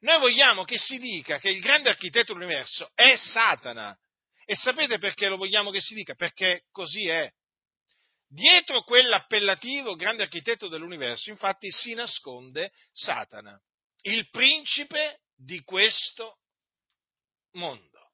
[0.00, 3.96] Noi vogliamo che si dica che il grande architetto dell'universo è Satana.
[4.44, 6.14] E sapete perché lo vogliamo che si dica?
[6.14, 7.30] Perché così è.
[8.26, 13.60] Dietro quell'appellativo grande architetto dell'universo, infatti, si nasconde Satana,
[14.02, 16.38] il principe di questo
[17.52, 18.12] mondo,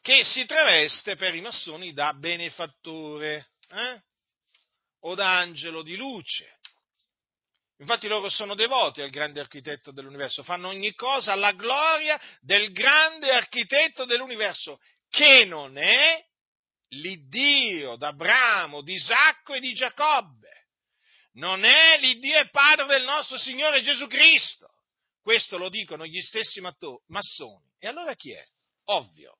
[0.00, 4.02] che si traveste per i massoni da benefattore eh?
[5.06, 6.58] O da angelo di luce.
[7.78, 13.32] Infatti loro sono devoti al grande architetto dell'universo, fanno ogni cosa alla gloria del grande
[13.32, 16.24] architetto dell'universo, che non è
[16.90, 20.52] l'Iddio d'Abramo, di Isacco e di Giacobbe.
[21.32, 24.68] Non è l'Iddio e Padre del nostro Signore Gesù Cristo.
[25.20, 27.72] Questo lo dicono gli stessi massoni.
[27.78, 28.44] E allora chi è?
[28.84, 29.38] Ovvio,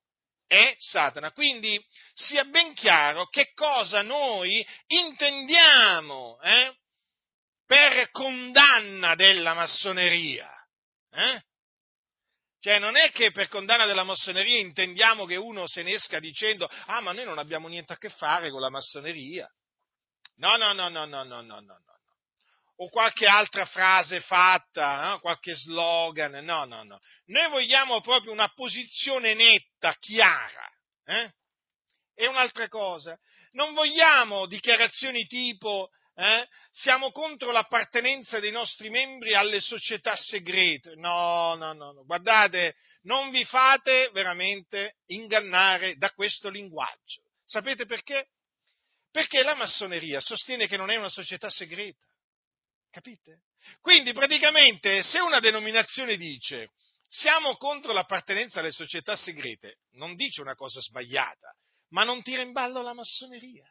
[0.54, 1.32] è Satana.
[1.32, 1.82] Quindi
[2.14, 6.76] sia ben chiaro che cosa noi intendiamo eh,
[7.66, 10.48] per condanna della massoneria.
[11.10, 11.42] Eh?
[12.60, 16.68] Cioè non è che per condanna della massoneria intendiamo che uno se ne esca dicendo
[16.86, 19.48] ah ma noi non abbiamo niente a che fare con la massoneria.
[20.36, 21.93] No, no, no, no, no, no, no, no.
[22.76, 25.20] O qualche altra frase fatta, eh?
[25.20, 26.98] qualche slogan, no, no, no.
[27.26, 30.68] Noi vogliamo proprio una posizione netta, chiara.
[31.04, 31.32] Eh?
[32.14, 33.16] E un'altra cosa,
[33.52, 36.46] non vogliamo dichiarazioni tipo eh?
[36.70, 40.94] Siamo contro l'appartenenza dei nostri membri alle società segrete.
[40.94, 42.04] No, no, no, no.
[42.04, 47.22] Guardate, non vi fate veramente ingannare da questo linguaggio.
[47.44, 48.28] Sapete perché?
[49.10, 52.06] Perché la massoneria sostiene che non è una società segreta.
[52.94, 53.40] Capite?
[53.80, 56.70] Quindi praticamente se una denominazione dice
[57.08, 61.52] siamo contro l'appartenenza alle società segrete, non dice una cosa sbagliata,
[61.88, 63.68] ma non tira in ballo la massoneria.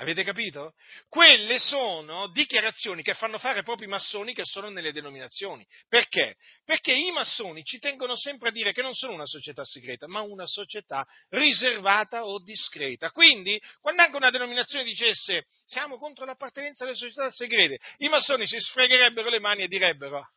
[0.00, 0.74] Avete capito?
[1.08, 5.66] Quelle sono dichiarazioni che fanno fare proprio i massoni che sono nelle denominazioni.
[5.88, 6.36] Perché?
[6.64, 10.20] Perché i massoni ci tengono sempre a dire che non sono una società segreta, ma
[10.20, 13.10] una società riservata o discreta.
[13.10, 18.60] Quindi, quando anche una denominazione dicesse siamo contro l'appartenenza alle società segrete, i massoni si
[18.60, 20.28] sfregherebbero le mani e direbbero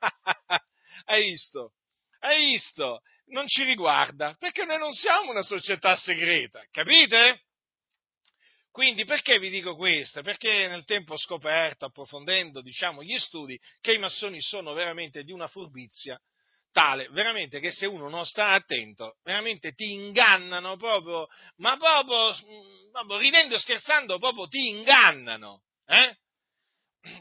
[1.05, 1.73] hai visto?
[2.19, 3.01] Hai visto?
[3.27, 7.43] Non ci riguarda, perché noi non siamo una società segreta, capite?
[8.71, 10.21] Quindi perché vi dico questo?
[10.21, 15.33] Perché nel tempo ho scoperto, approfondendo diciamo, gli studi, che i massoni sono veramente di
[15.33, 16.17] una furbizia
[16.71, 22.33] tale, veramente che se uno non sta attento, veramente ti ingannano proprio, ma proprio,
[22.91, 25.63] proprio ridendo e scherzando, proprio ti ingannano.
[25.85, 26.15] Eh?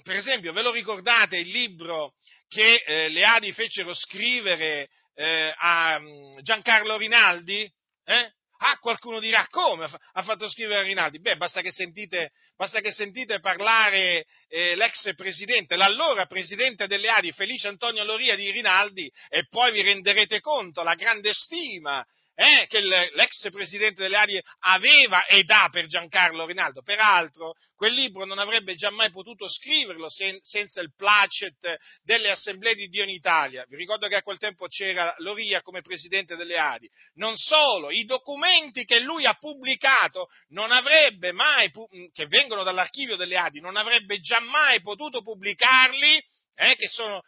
[0.02, 2.14] Per esempio, ve lo ricordate il libro
[2.46, 7.68] che eh, le Adi fecero scrivere eh, a mm, Giancarlo Rinaldi?
[8.04, 8.32] Eh?
[8.62, 11.18] Ah, qualcuno dirà come ha fatto scrivere Rinaldi?
[11.18, 17.32] Beh, basta che sentite, basta che sentite parlare eh, l'ex presidente, l'allora presidente delle Adi,
[17.32, 22.04] Felice Antonio Loria di Rinaldi, e poi vi renderete conto la grande stima
[22.40, 26.80] eh, che l'ex presidente delle Adi aveva ed ha per Giancarlo Rinaldo.
[26.80, 32.88] Peraltro, quel libro non avrebbe mai potuto scriverlo sen- senza il placet delle assemblee di
[32.88, 33.66] Dio in Italia.
[33.68, 36.88] Vi ricordo che a quel tempo c'era Loria come presidente delle Adi.
[37.16, 41.70] Non solo, i documenti che lui ha pubblicato non avrebbe mai,
[42.10, 46.24] che vengono dall'archivio delle Adi, non avrebbe mai potuto pubblicarli
[46.54, 47.22] eh, che sono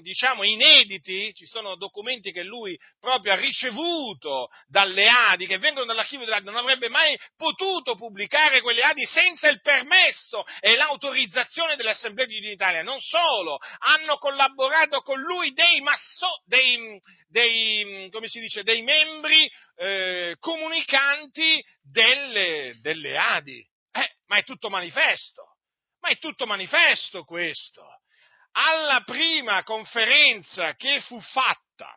[0.00, 6.24] diciamo inediti, ci sono documenti che lui proprio ha ricevuto dalle Adi, che vengono dall'archivio
[6.24, 12.26] delle Adi, non avrebbe mai potuto pubblicare quelle Adi senza il permesso e l'autorizzazione dell'Assemblea
[12.26, 12.82] di Italia.
[12.82, 21.64] Non solo, hanno collaborato con lui dei, masso, dei, dei, dice, dei membri eh, comunicanti
[21.82, 23.66] delle, delle Adi.
[23.90, 25.56] Eh, ma è tutto manifesto,
[26.00, 27.82] ma è tutto manifesto questo
[28.56, 31.96] alla prima conferenza che fu fatta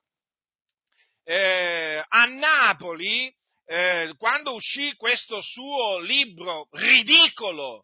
[1.23, 3.33] eh, a Napoli,
[3.65, 7.83] eh, quando uscì questo suo libro ridicolo,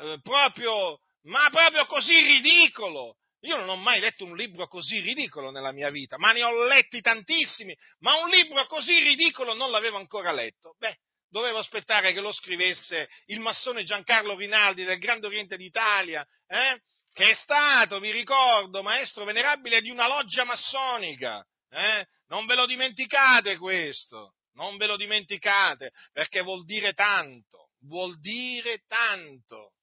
[0.00, 3.16] eh, proprio, ma proprio così ridicolo.
[3.44, 6.64] Io non ho mai letto un libro così ridicolo nella mia vita, ma ne ho
[6.66, 10.74] letti tantissimi, ma un libro così ridicolo non l'avevo ancora letto.
[10.78, 10.96] Beh,
[11.28, 16.80] dovevo aspettare che lo scrivesse il massone Giancarlo Rinaldi del Grande Oriente d'Italia, eh?
[17.12, 21.46] Che è stato, vi ricordo, maestro venerabile di una loggia massonica.
[21.68, 22.06] Eh?
[22.28, 28.82] Non ve lo dimenticate questo, non ve lo dimenticate, perché vuol dire tanto, vuol dire
[28.86, 29.74] tanto.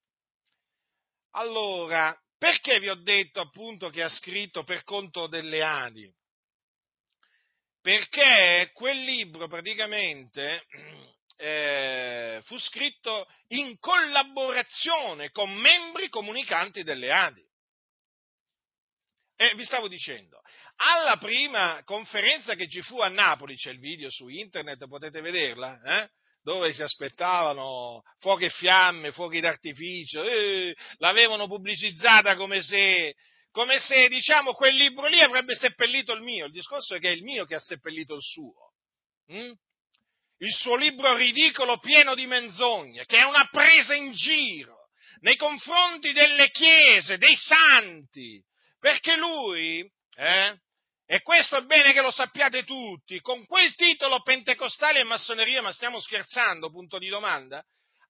[1.32, 6.12] Allora, perché vi ho detto appunto che ha scritto per conto delle Adi?
[7.80, 10.66] Perché quel libro praticamente
[11.40, 17.42] eh, fu scritto in collaborazione con membri comunicanti delle Adi.
[19.36, 20.40] E vi stavo dicendo,
[20.76, 25.80] alla prima conferenza che ci fu a Napoli, c'è il video su internet, potete vederla,
[25.82, 26.10] eh?
[26.42, 33.14] dove si aspettavano fuochi e fiamme, fuochi d'artificio, eh, l'avevano pubblicizzata come se,
[33.50, 36.44] come se, diciamo, quel libro lì avrebbe seppellito il mio.
[36.44, 38.72] Il discorso è che è il mio che ha seppellito il suo.
[39.32, 39.52] Mm?
[40.40, 44.88] Il suo libro ridicolo pieno di menzogne, che è una presa in giro
[45.20, 48.42] nei confronti delle chiese, dei santi,
[48.78, 49.80] perché lui,
[50.16, 50.58] eh,
[51.04, 55.72] e questo è bene che lo sappiate tutti, con quel titolo pentecostale e massoneria, ma
[55.72, 57.62] stiamo scherzando, punto di domanda,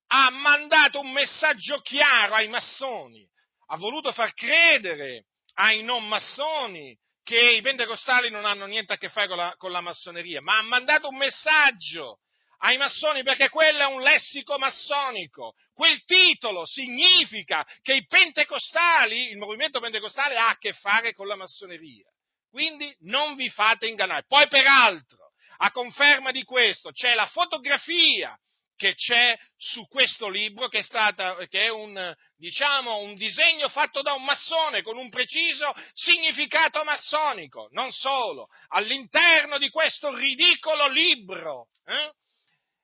[0.07, 3.27] ha mandato un messaggio chiaro ai massoni,
[3.67, 5.25] ha voluto far credere
[5.55, 9.71] ai non massoni che i pentecostali non hanno niente a che fare con la, con
[9.71, 12.19] la massoneria, ma ha mandato un messaggio
[12.63, 15.53] ai massoni perché quello è un lessico massonico.
[15.73, 21.35] Quel titolo significa che i pentecostali, il movimento pentecostale ha a che fare con la
[21.35, 22.07] massoneria.
[22.49, 24.25] Quindi non vi fate ingannare.
[24.27, 28.37] Poi peraltro, a conferma di questo, c'è la fotografia
[28.81, 34.01] che c'è su questo libro, che è, stata, che è un, diciamo, un disegno fatto
[34.01, 37.67] da un massone con un preciso significato massonico.
[37.73, 42.11] Non solo, all'interno di questo ridicolo libro eh,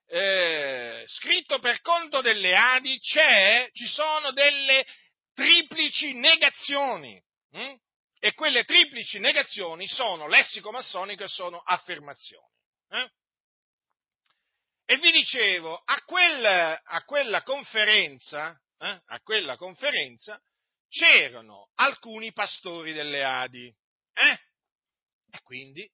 [0.10, 4.86] eh, scritto per conto delle Adi ci sono delle
[5.34, 7.20] triplici negazioni.
[7.54, 7.74] Hm?
[8.20, 12.54] E quelle triplici negazioni sono lessico massonico e sono affermazioni.
[12.92, 13.10] Eh?
[14.90, 20.42] E vi dicevo, a, quel, a quella conferenza, eh, a quella conferenza
[20.88, 23.68] c'erano alcuni pastori delle Adi.
[24.14, 24.40] Eh?
[25.30, 25.86] E quindi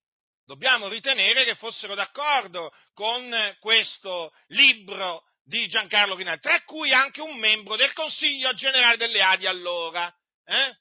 [0.46, 7.36] dobbiamo ritenere che fossero d'accordo con questo libro di Giancarlo Rinaldi, tra cui anche un
[7.38, 10.16] membro del Consiglio generale delle Adi allora,
[10.46, 10.78] eh?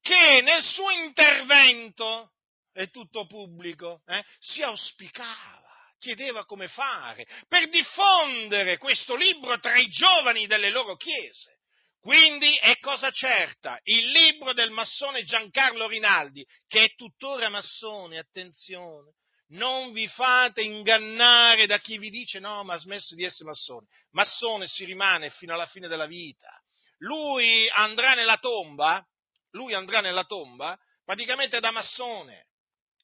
[0.00, 2.32] che nel suo intervento,
[2.72, 5.57] è tutto pubblico, eh, si auspicava
[5.98, 11.56] chiedeva come fare per diffondere questo libro tra i giovani delle loro chiese.
[12.00, 19.14] Quindi è cosa certa, il libro del massone Giancarlo Rinaldi, che è tuttora massone, attenzione,
[19.48, 23.86] non vi fate ingannare da chi vi dice no, ma ha smesso di essere massone.
[24.12, 26.50] Massone si rimane fino alla fine della vita.
[26.98, 29.04] Lui andrà nella tomba,
[29.52, 32.47] lui andrà nella tomba praticamente da massone,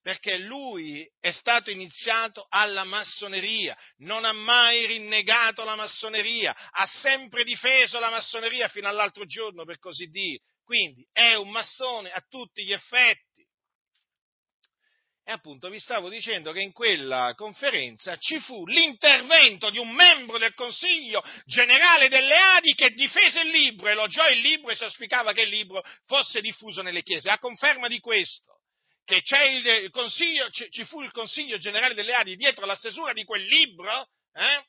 [0.04, 7.42] perché lui è stato iniziato alla massoneria, non ha mai rinnegato la massoneria, ha sempre
[7.42, 10.40] difeso la massoneria fino all'altro giorno, per così dire.
[10.62, 13.46] Quindi è un massone a tutti gli effetti.
[15.24, 20.36] E appunto vi stavo dicendo che in quella conferenza ci fu l'intervento di un membro
[20.36, 25.32] del Consiglio generale delle Adi che difese il libro, elogiò il libro e si auspicava
[25.32, 27.30] che il libro fosse diffuso nelle chiese.
[27.30, 28.53] A conferma di questo,
[29.04, 29.90] che il
[30.70, 34.64] ci fu il Consiglio generale delle Adi dietro la stesura di quel libro, eh,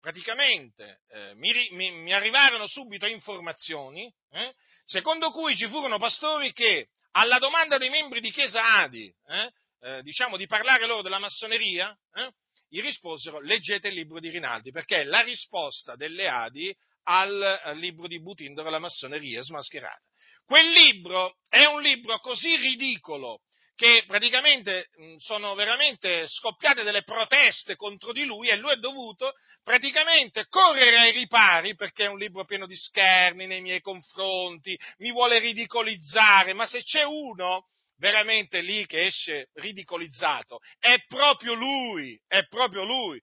[0.00, 4.54] praticamente eh, mi, mi, mi, arrivarono subito informazioni eh,
[4.84, 10.02] secondo cui ci furono pastori che alla domanda dei membri di Chiesa Adi, eh, eh,
[10.02, 12.30] diciamo, di parlare loro della massoneria, eh,
[12.68, 17.78] gli risposero leggete il libro di Rinaldi, perché è la risposta delle Adi al, al
[17.78, 20.00] libro di Butindoro, la massoneria smascherata.
[20.44, 23.40] Quel libro è un libro così ridicolo
[23.76, 29.32] che praticamente sono veramente scoppiate delle proteste contro di lui e lui è dovuto
[29.64, 35.10] praticamente correre ai ripari perché è un libro pieno di scherni nei miei confronti, mi
[35.10, 37.66] vuole ridicolizzare, ma se c'è uno
[37.96, 43.20] veramente lì che esce ridicolizzato, è proprio lui, è proprio lui.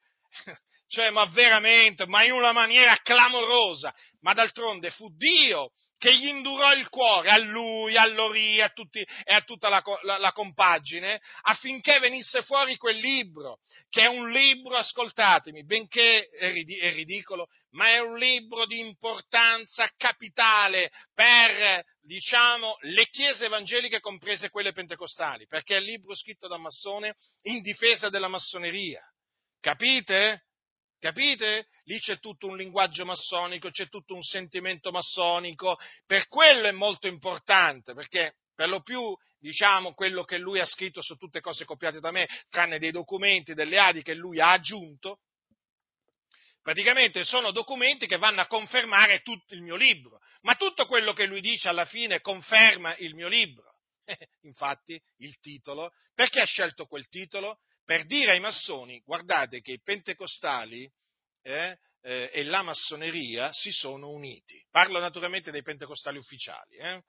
[0.91, 3.95] Cioè, ma veramente, ma in una maniera clamorosa.
[4.19, 8.99] Ma d'altronde fu Dio che gli indurò il cuore a lui, a Lori a tutti,
[8.99, 14.29] e a tutta la, la, la, compagine affinché venisse fuori quel libro, che è un
[14.31, 22.77] libro, ascoltatemi, benché è, è ridicolo, ma è un libro di importanza capitale per, diciamo,
[22.81, 28.09] le chiese evangeliche, comprese quelle pentecostali, perché è il libro scritto da massone in difesa
[28.09, 29.01] della massoneria.
[29.61, 30.47] Capite?
[31.01, 31.65] Capite?
[31.85, 37.07] Lì c'è tutto un linguaggio massonico, c'è tutto un sentimento massonico, per quello è molto
[37.07, 41.99] importante, perché per lo più, diciamo, quello che lui ha scritto su tutte cose copiate
[41.99, 45.21] da me, tranne dei documenti, delle adi che lui ha aggiunto,
[46.61, 51.25] praticamente sono documenti che vanno a confermare tutto il mio libro, ma tutto quello che
[51.25, 53.73] lui dice alla fine conferma il mio libro.
[54.41, 57.57] Infatti, il titolo, perché ha scelto quel titolo?
[57.85, 60.89] Per dire ai massoni, guardate che i pentecostali
[61.43, 64.63] eh, eh, e la massoneria si sono uniti.
[64.69, 67.01] Parlo naturalmente dei pentecostali ufficiali, eh,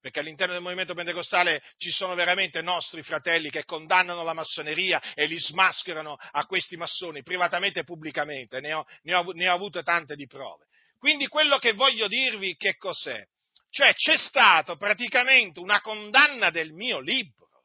[0.00, 5.26] perché all'interno del movimento pentecostale ci sono veramente nostri fratelli che condannano la massoneria e
[5.26, 9.82] li smascherano a questi massoni privatamente e pubblicamente, ne ho, ne ho, ne ho avute
[9.82, 10.66] tante di prove.
[10.98, 13.24] Quindi quello che voglio dirvi che cos'è?
[13.68, 17.64] Cioè c'è stata praticamente una condanna del mio libro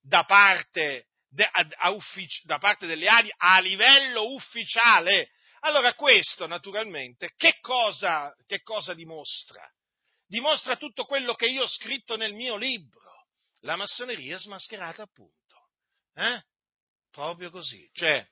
[0.00, 1.06] da parte
[1.42, 5.30] a, a uffic- da parte delle ADI a livello ufficiale.
[5.60, 9.66] Allora questo naturalmente che cosa, che cosa dimostra?
[10.26, 13.26] Dimostra tutto quello che io ho scritto nel mio libro,
[13.60, 15.70] la massoneria smascherata appunto.
[16.14, 16.42] Eh?
[17.10, 17.88] Proprio così.
[17.92, 18.26] Cioè,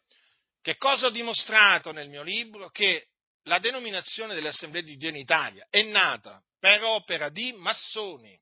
[0.60, 2.70] che cosa ho dimostrato nel mio libro?
[2.70, 3.08] Che
[3.44, 8.38] la denominazione delle assemblee di Dio in Italia è nata per opera di massoni,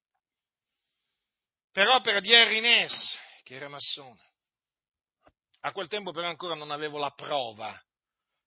[1.73, 4.30] per opera di Harry Ness, che era massone,
[5.61, 7.79] a quel tempo però ancora non avevo la prova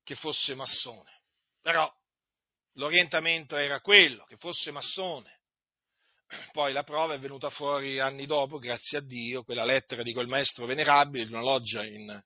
[0.04, 1.22] che fosse massone,
[1.62, 1.92] però
[2.74, 5.40] l'orientamento era quello, che fosse massone.
[6.52, 10.28] Poi la prova è venuta fuori anni dopo, grazie a Dio, quella lettera di quel
[10.28, 12.24] maestro venerabile di una loggia in,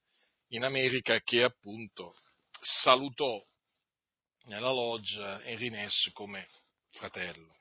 [0.49, 2.15] in America che appunto
[2.61, 3.43] salutò
[4.45, 6.47] nella loggia Henry Ness come
[6.91, 7.55] fratello.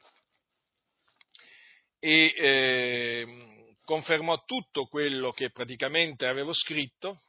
[1.99, 3.56] E eh,
[3.87, 7.23] confermò tutto quello che praticamente avevo scritto,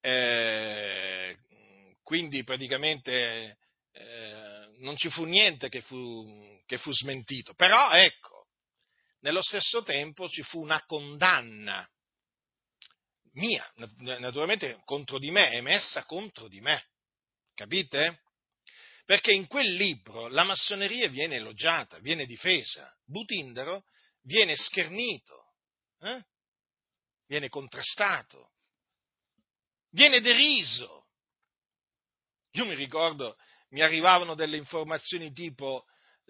[0.00, 1.38] eh,
[2.02, 3.58] quindi praticamente
[3.92, 8.48] eh, non ci fu niente che fu, che fu smentito, però ecco,
[9.20, 11.86] nello stesso tempo ci fu una condanna
[13.34, 16.82] mia, naturalmente contro di me, emessa contro di me,
[17.52, 18.22] capite?
[19.04, 22.90] Perché in quel libro la massoneria viene elogiata, viene difesa.
[23.04, 23.84] Butindaro
[24.24, 25.54] viene schernito,
[26.00, 26.24] eh?
[27.26, 28.52] viene contrastato,
[29.90, 31.08] viene deriso.
[32.52, 33.36] Io mi ricordo,
[33.70, 35.84] mi arrivavano delle informazioni tipo,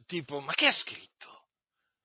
[0.06, 1.48] tipo ma che ha scritto?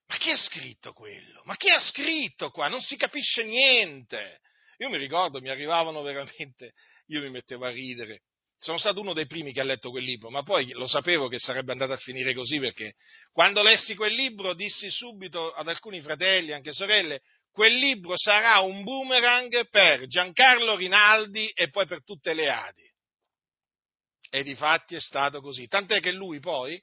[0.07, 1.41] Ma chi ha scritto quello?
[1.45, 2.67] Ma chi ha scritto qua?
[2.67, 4.41] Non si capisce niente.
[4.77, 6.73] Io mi ricordo, mi arrivavano veramente,
[7.07, 8.23] io mi mettevo a ridere.
[8.61, 11.39] Sono stato uno dei primi che ha letto quel libro, ma poi lo sapevo che
[11.39, 12.95] sarebbe andato a finire così perché
[13.31, 18.83] quando lessi quel libro dissi subito ad alcuni fratelli, anche sorelle, quel libro sarà un
[18.83, 22.87] boomerang per Giancarlo Rinaldi e poi per tutte le Adi.
[24.29, 25.67] E di fatti è stato così.
[25.67, 26.79] Tant'è che lui poi,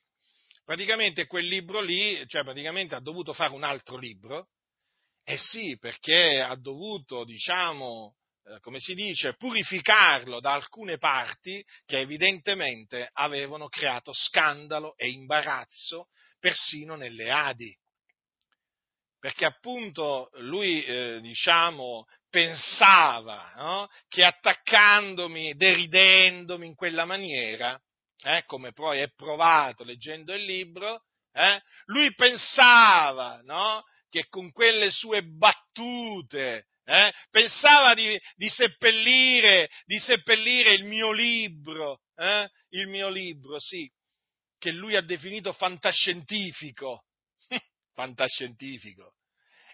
[0.64, 4.48] praticamente quel libro lì, cioè praticamente ha dovuto fare un altro libro,
[5.24, 8.15] eh sì, perché ha dovuto, diciamo,
[8.60, 16.94] come si dice, purificarlo da alcune parti che evidentemente avevano creato scandalo e imbarazzo persino
[16.94, 17.76] nelle Adi.
[19.18, 23.88] Perché appunto lui, eh, diciamo, pensava no?
[24.08, 27.80] che attaccandomi, deridendomi in quella maniera,
[28.22, 33.82] eh, come poi è provato leggendo il libro, eh, lui pensava no?
[34.08, 42.02] che con quelle sue battute eh, pensava di, di, seppellire, di, seppellire, il mio libro,
[42.14, 43.90] eh, il mio libro, sì,
[44.56, 47.04] che lui ha definito fantascientifico.
[47.92, 49.14] fantascientifico.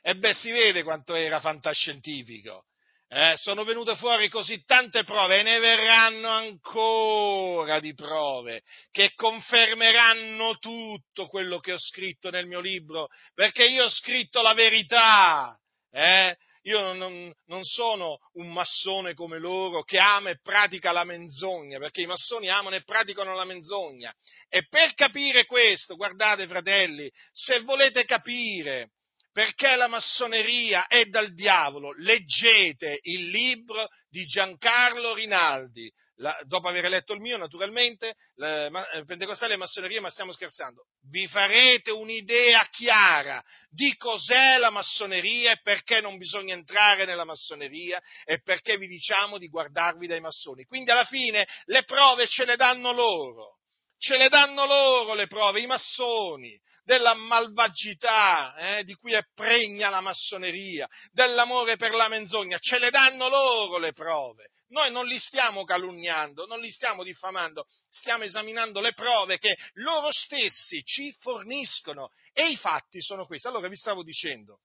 [0.01, 2.65] E beh, si vede quanto era fantascientifico.
[3.09, 10.57] Eh, sono venute fuori così tante prove e ne verranno ancora di prove che confermeranno
[10.57, 15.55] tutto quello che ho scritto nel mio libro, perché io ho scritto la verità.
[15.91, 16.35] Eh?
[16.63, 22.03] Io non, non, sono un massone come loro che ama e pratica la menzogna, perché
[22.03, 24.15] i massoni amano e praticano la menzogna.
[24.49, 28.91] E per capire questo, guardate fratelli, se volete capire
[29.33, 35.91] perché la massoneria è dal diavolo, leggete il libro di Giancarlo Rinaldi.
[36.17, 40.85] La, dopo aver letto il mio, naturalmente, la, eh, Pentecostale e massoneria, ma stiamo scherzando.
[41.11, 48.01] Vi farete un'idea chiara di cos'è la massoneria e perché non bisogna entrare nella massoneria
[48.25, 50.65] e perché vi diciamo di guardarvi dai massoni.
[50.65, 53.57] Quindi alla fine le prove ce le danno loro.
[53.97, 59.89] Ce le danno loro le prove, i massoni della malvagità eh, di cui è pregna
[59.89, 64.51] la massoneria, dell'amore per la menzogna, ce le danno loro le prove.
[64.69, 70.11] Noi non li stiamo calunniando, non li stiamo diffamando, stiamo esaminando le prove che loro
[70.11, 73.49] stessi ci forniscono e i fatti sono questi.
[73.49, 74.61] Allora vi stavo dicendo,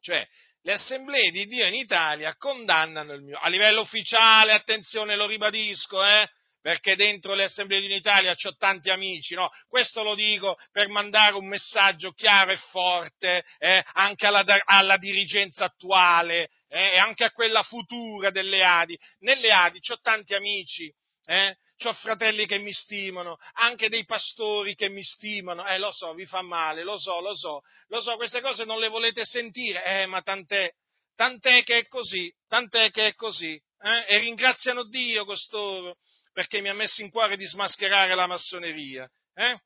[0.00, 0.24] cioè
[0.62, 6.02] le assemblee di Dio in Italia condannano il mio, a livello ufficiale, attenzione, lo ribadisco,
[6.04, 6.30] eh,
[6.64, 9.50] perché dentro le assemblee di Italia ho tanti amici, no?
[9.68, 15.66] Questo lo dico per mandare un messaggio chiaro e forte eh, anche alla, alla, dirigenza
[15.66, 18.98] attuale eh, e anche a quella futura delle Adi.
[19.18, 20.90] Nelle Adi ho tanti amici,
[21.26, 21.54] eh?
[21.84, 26.24] ho fratelli che mi stimano, anche dei pastori che mi stimano, eh lo so, vi
[26.24, 30.06] fa male, lo so, lo so, lo so, queste cose non le volete sentire, eh
[30.06, 30.72] ma tant'è,
[31.14, 34.06] tant'è che è così, tant'è che è così, eh?
[34.06, 35.98] e ringraziano Dio costoro,
[36.34, 39.08] perché mi ha messo in cuore di smascherare la massoneria.
[39.34, 39.56] Eh?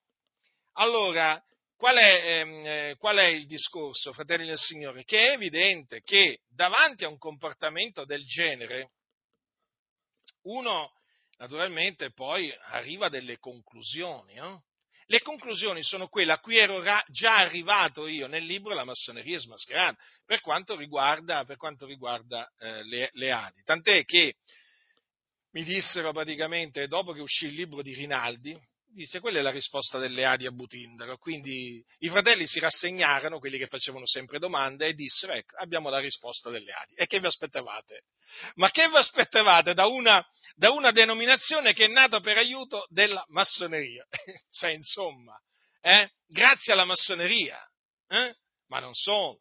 [0.75, 1.43] Allora,
[1.77, 5.03] qual è, ehm, eh, qual è, il discorso, fratelli del Signore?
[5.05, 8.91] Che è evidente che davanti a un comportamento del genere,
[10.43, 10.93] uno
[11.39, 14.35] naturalmente poi arriva a delle conclusioni.
[14.35, 14.65] No?
[15.07, 19.97] Le conclusioni sono quelle a cui ero già arrivato io nel libro La massoneria smascherata,
[20.27, 23.63] per quanto riguarda, per quanto riguarda eh, le, le Adi.
[23.63, 24.35] Tant'è che
[25.59, 28.57] mi dissero praticamente, dopo che uscì il libro di Rinaldi,
[28.93, 31.19] disse quella è la risposta delle Adi a Butindaro.
[31.19, 35.99] Quindi i fratelli si rassegnarono, quelli che facevano sempre domande, e dissero ecco, abbiamo la
[35.99, 36.95] risposta delle Adi.
[36.95, 38.05] E che vi aspettavate?
[38.55, 43.25] Ma che vi aspettavate da una, da una denominazione che è nata per aiuto della
[43.31, 44.07] massoneria?
[44.51, 45.37] cioè, insomma,
[45.81, 46.13] eh?
[46.29, 47.59] grazie alla massoneria,
[48.07, 48.37] eh?
[48.69, 49.39] ma non solo.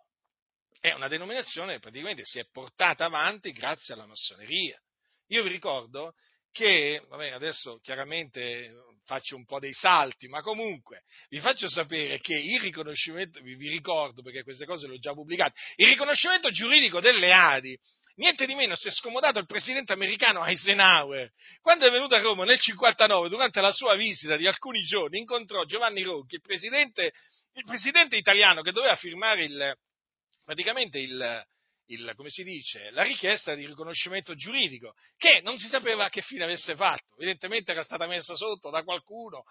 [0.80, 4.82] È una denominazione che praticamente si è portata avanti grazie alla massoneria.
[5.28, 6.14] Io vi ricordo
[6.52, 8.74] che, vabbè, adesso chiaramente
[9.06, 13.70] faccio un po' dei salti, ma comunque vi faccio sapere che il riconoscimento, vi, vi
[13.70, 17.78] ricordo perché queste cose le ho già pubblicate, il riconoscimento giuridico delle Adi
[18.18, 21.32] niente di meno si è scomodato il presidente americano Eisenhower.
[21.62, 25.64] Quando è venuto a Roma nel 59, durante la sua visita di alcuni giorni, incontrò
[25.64, 27.14] Giovanni Ronchi, il presidente,
[27.54, 29.78] il presidente italiano che doveva firmare il,
[30.44, 31.46] praticamente il,
[31.88, 36.44] il, come si dice, la richiesta di riconoscimento giuridico, che non si sapeva che fine
[36.44, 39.44] avesse fatto, evidentemente era stata messa sotto da qualcuno,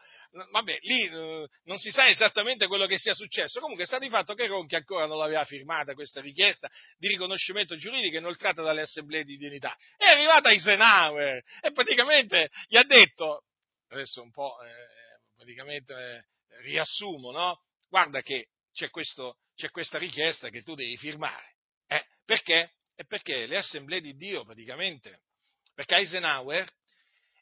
[0.50, 4.34] vabbè, lì eh, non si sa esattamente quello che sia successo, comunque sta di fatto
[4.34, 9.36] che Ronchi ancora non l'aveva firmata questa richiesta di riconoscimento giuridico inoltrata dalle assemblee di
[9.36, 13.44] dignità, è arrivata Eisenhower e praticamente gli ha detto,
[13.88, 14.70] adesso un po' eh,
[15.36, 17.62] praticamente eh, riassumo, no?
[17.88, 21.55] Guarda che c'è, questo, c'è questa richiesta che tu devi firmare
[21.86, 22.70] eh, perché?
[22.94, 25.20] È perché le assemblee di Dio praticamente,
[25.74, 26.66] perché Eisenhower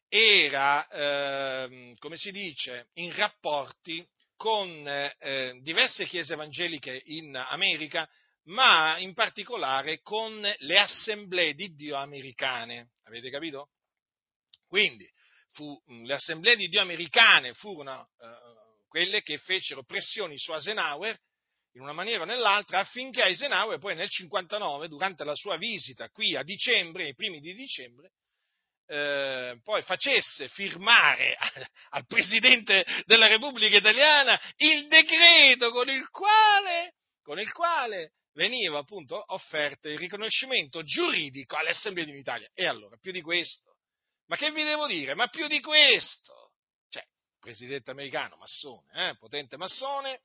[0.09, 8.09] era, eh, come si dice, in rapporti con eh, diverse chiese evangeliche in America,
[8.45, 12.91] ma in particolare con le assemblee di Dio americane.
[13.05, 13.71] Avete capito?
[14.67, 15.09] Quindi
[15.51, 18.27] fu, le assemblee di Dio americane furono eh,
[18.89, 21.19] quelle che fecero pressioni su Eisenhower
[21.75, 26.37] in una maniera o nell'altra affinché Eisenhower poi nel 59, durante la sua visita qui
[26.37, 28.13] a dicembre, ai primi di dicembre,
[28.87, 31.37] eh, poi facesse firmare
[31.91, 39.23] al Presidente della Repubblica Italiana il decreto con il quale, con il quale veniva appunto
[39.33, 42.49] offerto il riconoscimento giuridico alle assemblee di Italia.
[42.55, 43.77] E allora, più di questo?
[44.27, 45.15] Ma che vi devo dire?
[45.15, 46.53] Ma più di questo?
[46.89, 47.05] Cioè,
[47.41, 50.21] presidente americano, massone, eh, potente massone,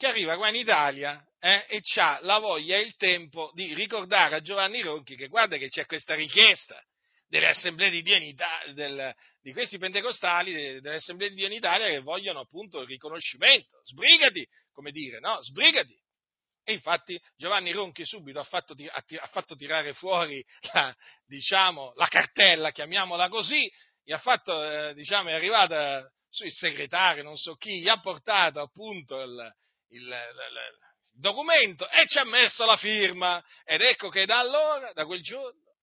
[0.00, 4.36] che arriva qua in Italia eh, e ha la voglia e il tempo di ricordare
[4.36, 6.82] a Giovanni Ronchi che guarda che c'è questa richiesta
[7.28, 11.52] delle assemblee di Dio in Italia, del, di questi pentecostali, delle assemblee di Dio in
[11.52, 13.82] Italia che vogliono appunto il riconoscimento.
[13.84, 15.36] Sbrigati, come dire, no?
[15.42, 15.94] Sbrigati.
[16.64, 20.42] E infatti Giovanni Ronchi subito ha fatto, ha fatto tirare fuori
[20.72, 20.96] la,
[21.26, 23.70] diciamo, la, cartella, chiamiamola così,
[24.02, 26.10] gli ha fatto, eh, diciamo, è arrivata
[26.42, 29.52] il segretario, non so chi, gli ha portato appunto il,
[29.90, 30.78] il, il,
[31.12, 33.42] documento e ci ha messo la firma.
[33.64, 35.74] Ed ecco che da allora, da quel giorno,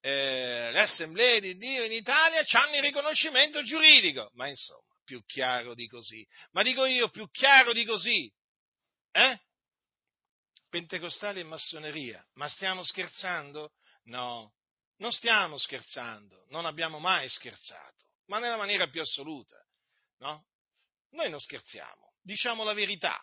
[0.00, 4.30] eh, le assemblee di Dio in Italia hanno il riconoscimento giuridico.
[4.34, 6.26] Ma insomma, più chiaro di così.
[6.52, 8.32] Ma dico io, più chiaro di così.
[9.12, 9.40] Eh?
[10.68, 12.24] Pentecostali e massoneria.
[12.34, 13.72] Ma stiamo scherzando?
[14.04, 14.54] No,
[14.96, 16.46] non stiamo scherzando.
[16.48, 18.06] Non abbiamo mai scherzato.
[18.26, 19.56] Ma nella maniera più assoluta.
[20.18, 20.46] No?
[21.10, 23.18] Noi non scherziamo diciamo la verità.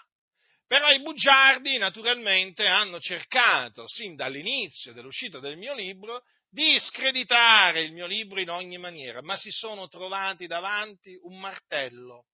[0.67, 7.91] Però i bugiardi naturalmente hanno cercato, sin dall'inizio dell'uscita del mio libro, di screditare il
[7.91, 12.25] mio libro in ogni maniera, ma si sono trovati davanti un martello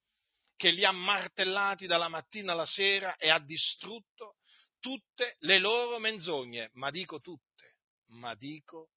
[0.55, 4.35] che li ha martellati dalla mattina alla sera e ha distrutto
[4.79, 8.94] tutte le loro menzogne, ma dico tutte, ma dico tutte,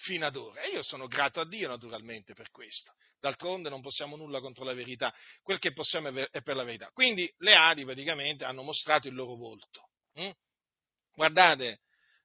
[0.00, 0.62] fino ad ora.
[0.62, 4.72] E io sono grato a Dio naturalmente per questo, D'altronde non possiamo nulla contro la
[4.72, 6.90] verità, quel che possiamo è per la verità.
[6.92, 9.90] Quindi le Adi praticamente hanno mostrato il loro volto.
[10.14, 10.30] Hm?
[11.14, 11.80] Guardate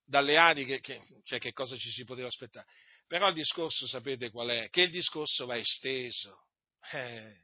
[0.05, 2.67] dalle Adi che, che, cioè, che cosa ci si poteva aspettare.
[3.07, 4.69] Però il discorso sapete qual è?
[4.69, 6.45] Che il discorso va esteso.
[6.93, 7.43] Eh,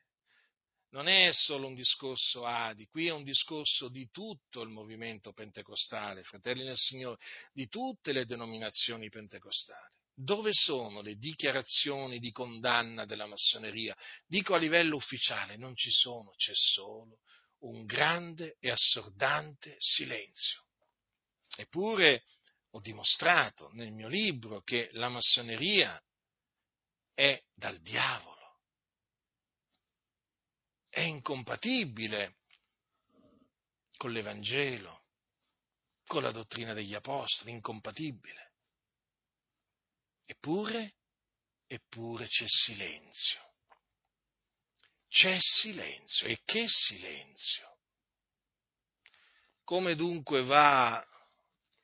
[0.92, 6.24] non è solo un discorso Adi, qui è un discorso di tutto il movimento pentecostale,
[6.24, 7.18] fratelli nel Signore,
[7.52, 10.00] di tutte le denominazioni pentecostali.
[10.14, 13.96] Dove sono le dichiarazioni di condanna della massoneria?
[14.26, 17.20] Dico a livello ufficiale, non ci sono, c'è solo
[17.62, 20.66] un grande e assordante silenzio.
[21.56, 22.24] Eppure
[22.72, 26.02] ho dimostrato nel mio libro che la massoneria
[27.14, 28.60] è dal diavolo,
[30.88, 32.38] è incompatibile
[33.98, 35.06] con l'Evangelo,
[36.06, 38.51] con la dottrina degli Apostoli, incompatibile.
[40.32, 40.94] Eppure,
[41.68, 43.54] eppure c'è silenzio.
[45.10, 46.26] C'è silenzio.
[46.26, 47.80] E che silenzio?
[49.66, 51.06] Come dunque va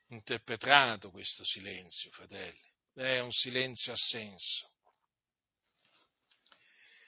[0.08, 2.74] interpretato questo silenzio, fratelli?
[2.94, 4.72] È un silenzio a senso.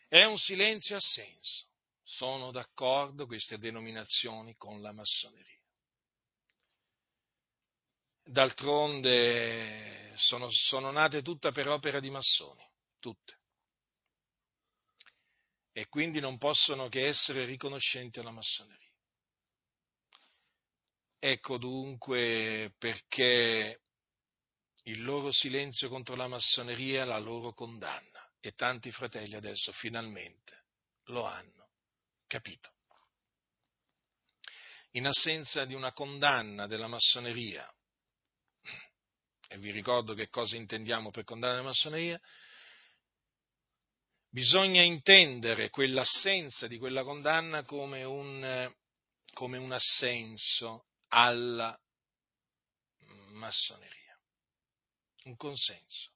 [0.10, 1.68] È un silenzio a senso.
[2.04, 5.58] Sono d'accordo queste denominazioni con la massoneria.
[8.24, 12.63] D'altronde sono, sono nate tutte per opera di massoni,
[12.99, 13.38] tutte.
[15.72, 18.88] E quindi non possono che essere riconoscenti alla massoneria.
[21.17, 23.82] Ecco dunque perché
[24.84, 30.65] il loro silenzio contro la massoneria è la loro condanna e tanti fratelli adesso finalmente
[31.05, 31.72] lo hanno
[32.26, 32.74] capito.
[34.93, 37.72] In assenza di una condanna della massoneria
[39.52, 42.22] e vi ricordo che cosa intendiamo per condanna la massoneria,
[44.30, 48.72] bisogna intendere quell'assenza di quella condanna come un,
[49.34, 51.76] come un assenso alla
[53.32, 54.16] massoneria.
[55.24, 56.12] Un consenso.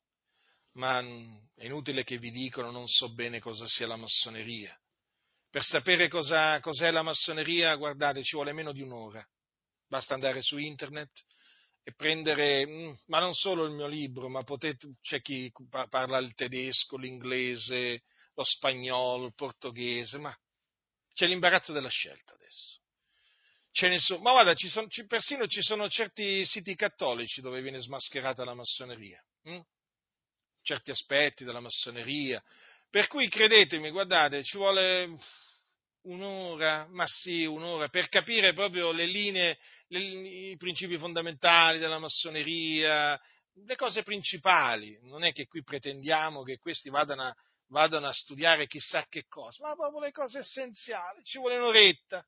[0.73, 4.79] Ma è inutile che vi dicono non so bene cosa sia la massoneria.
[5.49, 9.27] Per sapere cosa, cos'è la massoneria, guardate, ci vuole meno di un'ora.
[9.87, 11.11] Basta andare su internet
[11.83, 15.51] e prendere, mm, ma non solo il mio libro, ma potete, c'è chi
[15.89, 18.03] parla il tedesco, l'inglese,
[18.35, 20.35] lo spagnolo, il portoghese, ma
[21.13, 22.79] c'è l'imbarazzo della scelta adesso.
[23.99, 28.45] So, ma guarda, ci sono, ci, persino ci sono certi siti cattolici dove viene smascherata
[28.45, 29.59] la massoneria, hm?
[30.61, 32.41] certi aspetti della massoneria.
[32.89, 35.17] Per cui credetemi, guardate, ci vuole
[36.03, 39.99] un'ora, ma sì, un'ora, per capire proprio le linee, le,
[40.51, 43.19] i principi fondamentali della massoneria,
[43.65, 44.97] le cose principali.
[45.03, 47.35] Non è che qui pretendiamo che questi vadano a,
[47.67, 51.23] vadano a studiare chissà che cosa, ma proprio le cose essenziali.
[51.23, 52.25] Ci vuole un'oretta,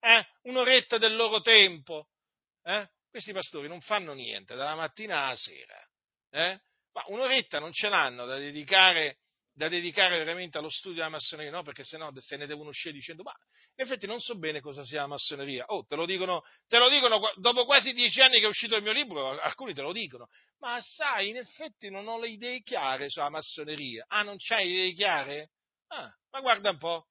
[0.00, 0.26] eh?
[0.42, 2.08] un'oretta del loro tempo.
[2.62, 2.88] Eh?
[3.08, 5.88] Questi pastori non fanno niente dalla mattina alla sera,
[6.30, 6.60] eh?
[6.92, 9.18] ma un'oretta non ce l'hanno da dedicare
[9.56, 11.62] da dedicare veramente allo studio della massoneria, no?
[11.62, 13.32] Perché sennò se ne devono uscire dicendo, ma
[13.76, 15.64] in effetti non so bene cosa sia la massoneria.
[15.68, 18.82] Oh, te lo dicono, te lo dicono dopo quasi dieci anni che è uscito il
[18.82, 20.28] mio libro, alcuni te lo dicono.
[20.58, 24.04] Ma sai, in effetti non ho le idee chiare sulla massoneria.
[24.08, 25.52] Ah, non c'hai idee chiare?
[25.86, 27.06] Ah, ma guarda un po'.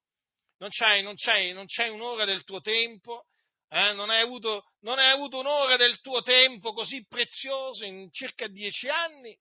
[0.60, 3.26] Non c'hai, non c'hai, non c'hai un'ora del tuo tempo
[3.70, 8.48] eh, non, hai avuto, non, hai avuto, un'ora del tuo tempo così prezioso in circa
[8.48, 9.36] dieci anni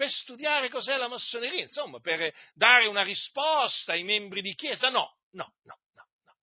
[0.00, 4.88] per studiare cos'è la massoneria, insomma, per dare una risposta ai membri di chiesa.
[4.88, 6.36] No, no, no, no, no.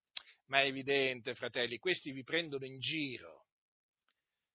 [0.46, 3.48] Ma è evidente, fratelli, questi vi prendono in giro.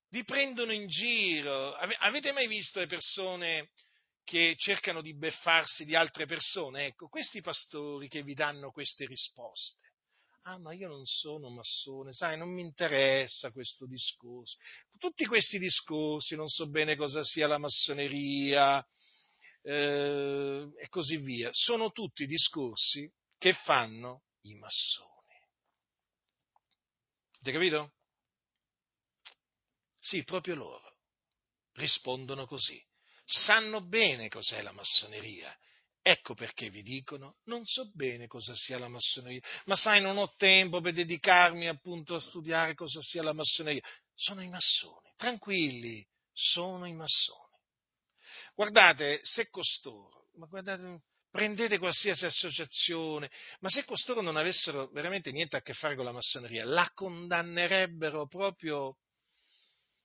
[0.09, 1.75] Vi prendono in giro.
[1.75, 3.71] Avete mai visto le persone
[4.23, 6.85] che cercano di beffarsi di altre persone?
[6.85, 9.92] Ecco, questi pastori che vi danno queste risposte
[10.43, 14.57] ah ma io non sono massone, sai, non mi interessa questo discorso.
[14.99, 18.85] Tutti questi discorsi, non so bene cosa sia la massoneria
[19.63, 25.11] eh, e così via, sono tutti discorsi che fanno i massoni.
[27.41, 27.93] Avete capito?
[30.01, 30.97] Sì, proprio loro
[31.75, 32.81] rispondono così.
[33.25, 35.57] Sanno bene cos'è la massoneria
[36.05, 40.35] Ecco perché vi dicono, non so bene cosa sia la massoneria, ma sai, non ho
[40.37, 43.83] tempo per dedicarmi appunto a studiare cosa sia la massoneria.
[44.13, 47.57] Sono i massoni, tranquilli, sono i massoni.
[48.53, 53.31] Guardate, se costoro, ma guardate, prendete qualsiasi associazione,
[53.61, 58.27] ma se costoro non avessero veramente niente a che fare con la massoneria, la condannerebbero
[58.27, 58.99] proprio,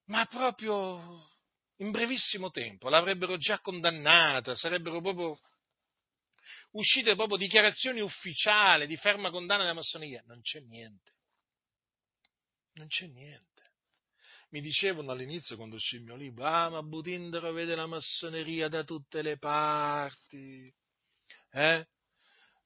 [0.05, 1.25] ma proprio
[1.77, 5.39] in brevissimo tempo, l'avrebbero già condannata, sarebbero proprio
[6.71, 10.23] uscite proprio dichiarazioni ufficiali di ferma condanna della massoneria.
[10.25, 11.13] Non c'è niente.
[12.73, 13.45] Non c'è niente.
[14.49, 18.83] Mi dicevano all'inizio quando uscì il mio libro, ah ma Butindaro vede la massoneria da
[18.83, 20.73] tutte le parti,
[21.51, 21.85] eh?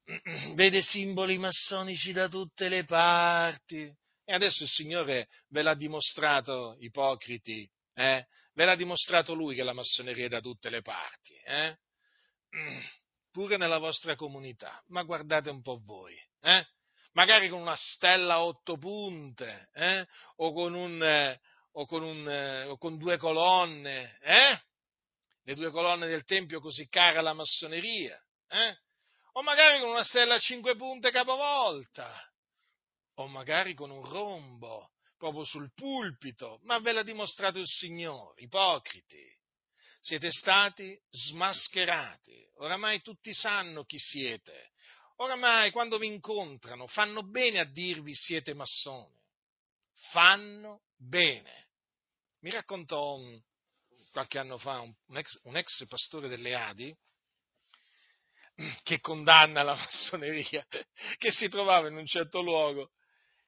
[0.53, 3.91] vede simboli massonici da tutte le parti.
[4.23, 8.27] E adesso il Signore ve l'ha dimostrato, ipocriti, eh?
[8.53, 11.33] ve l'ha dimostrato Lui che la massoneria è da tutte le parti.
[11.43, 11.77] Eh?
[13.31, 16.65] pure nella vostra comunità, ma guardate un po' voi, eh?
[17.13, 20.05] magari con una stella a otto punte, eh?
[20.37, 21.39] o, con un, eh,
[21.73, 24.59] o, con un, eh, o con due colonne, eh?
[25.43, 28.77] le due colonne del Tempio così cara alla massoneria, eh?
[29.33, 32.13] o magari con una stella a cinque punte capovolta,
[33.15, 39.39] o magari con un rombo proprio sul pulpito, ma ve l'ha dimostrato il Signore, ipocriti
[40.01, 42.49] siete stati smascherati.
[42.55, 44.71] Oramai tutti sanno chi siete.
[45.17, 49.15] Oramai quando vi incontrano fanno bene a dirvi siete massoni.
[50.09, 51.69] Fanno bene.
[52.39, 53.19] Mi raccontò
[54.11, 56.95] qualche anno fa un, ex, un ex pastore delle Adi
[58.83, 60.65] che condanna la massoneria,
[61.17, 62.91] che si trovava in un certo luogo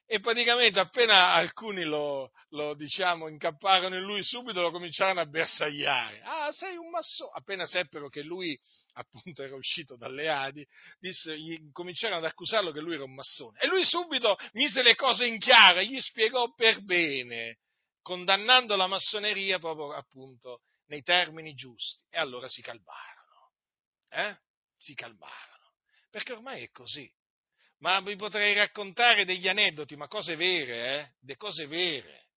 [0.05, 6.21] e praticamente appena alcuni lo, lo diciamo, incapparono in lui, subito lo cominciarono a bersagliare.
[6.23, 7.31] Ah, sei un massone!
[7.33, 8.59] Appena seppero che lui
[8.93, 10.67] appunto era uscito dalle Adi,
[10.99, 13.59] disse, gli cominciarono ad accusarlo che lui era un massone.
[13.59, 17.59] E lui subito mise le cose in chiaro gli spiegò per bene,
[18.01, 22.03] condannando la massoneria proprio appunto nei termini giusti.
[22.09, 23.53] E allora si calmarono.
[24.09, 24.37] Eh?
[24.77, 25.71] Si calmarono.
[26.09, 27.11] Perché ormai è così
[27.83, 31.11] ma vi potrei raccontare degli aneddoti, ma cose vere, eh?
[31.19, 32.29] De cose vere.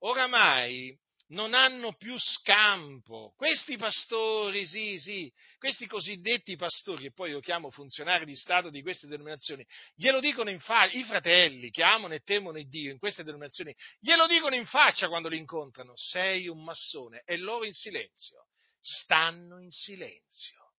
[0.00, 3.32] Oramai non hanno più scampo.
[3.36, 8.82] Questi pastori, sì, sì, questi cosiddetti pastori, che poi io chiamo funzionari di Stato di
[8.82, 9.64] queste denominazioni,
[9.94, 13.72] glielo dicono in faccia, i fratelli che amano e temono il Dio in queste denominazioni,
[14.00, 18.48] glielo dicono in faccia quando li incontrano, sei un massone, e loro in silenzio,
[18.80, 20.72] stanno in silenzio.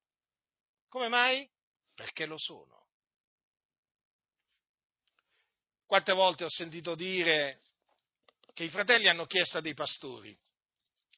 [0.90, 1.50] Come mai?
[1.96, 2.81] Perché lo sono.
[5.92, 7.64] Quante volte ho sentito dire
[8.54, 10.34] che i fratelli hanno chiesto dei pastori,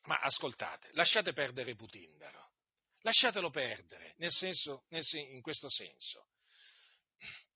[0.06, 2.54] ma ascoltate, lasciate perdere Putindaro,
[3.02, 6.26] lasciatelo perdere, nel senso, nel, in questo senso.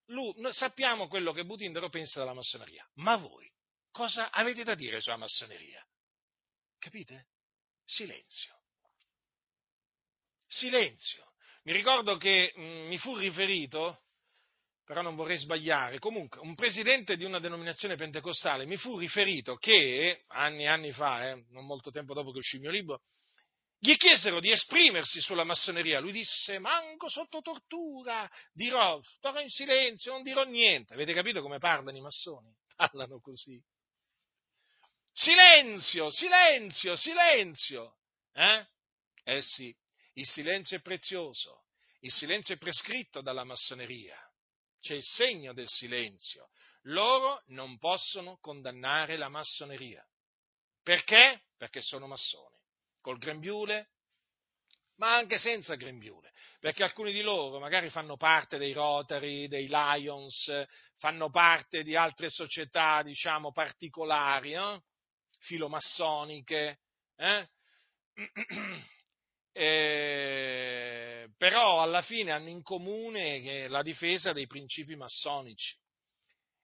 [0.09, 3.51] Lui, sappiamo quello che Putindaro pensa della massoneria, ma voi
[3.89, 5.83] cosa avete da dire sulla massoneria?
[6.77, 7.29] Capite?
[7.83, 8.61] Silenzio.
[10.45, 11.33] Silenzio.
[11.63, 14.03] Mi ricordo che mh, mm, mi fu riferito
[14.87, 20.23] però non vorrei sbagliare, comunque un presidente di una denominazione pentecostale mi fu riferito che,
[20.27, 23.01] anni e anni fa, eh, non molto tempo dopo che uscì il mio libro,
[23.77, 25.99] gli chiesero di esprimersi sulla massoneria.
[25.99, 30.93] Lui disse, manco sotto tortura, dirò, starò in silenzio, non dirò niente.
[30.93, 32.49] Avete capito come parlano i massoni?
[32.73, 33.61] Parlano così.
[35.11, 37.97] Silenzio, silenzio, silenzio.
[38.31, 38.65] Eh?
[39.25, 39.75] Eh sì,
[40.13, 41.65] il silenzio è prezioso,
[41.99, 44.17] il silenzio è prescritto dalla massoneria
[44.87, 46.49] c'è il segno del silenzio.
[46.83, 50.05] Loro non possono condannare la massoneria.
[50.81, 51.41] Perché?
[51.57, 52.55] Perché sono massoni.
[53.01, 53.89] Col grembiule,
[54.95, 60.49] ma anche senza grembiule, perché alcuni di loro magari fanno parte dei Rotary, dei Lions,
[60.95, 64.81] fanno parte di altre società, diciamo, particolari, eh?
[65.39, 66.79] filomassoniche,
[67.17, 67.49] eh?
[69.59, 75.75] eh, però alla fine hanno in comune la difesa dei principi massonici.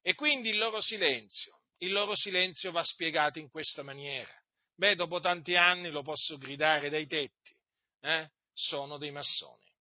[0.01, 4.31] E quindi il loro silenzio, il loro silenzio va spiegato in questa maniera.
[4.75, 7.55] Beh, dopo tanti anni lo posso gridare dai tetti,
[8.01, 8.29] eh?
[8.53, 9.71] sono dei massoni.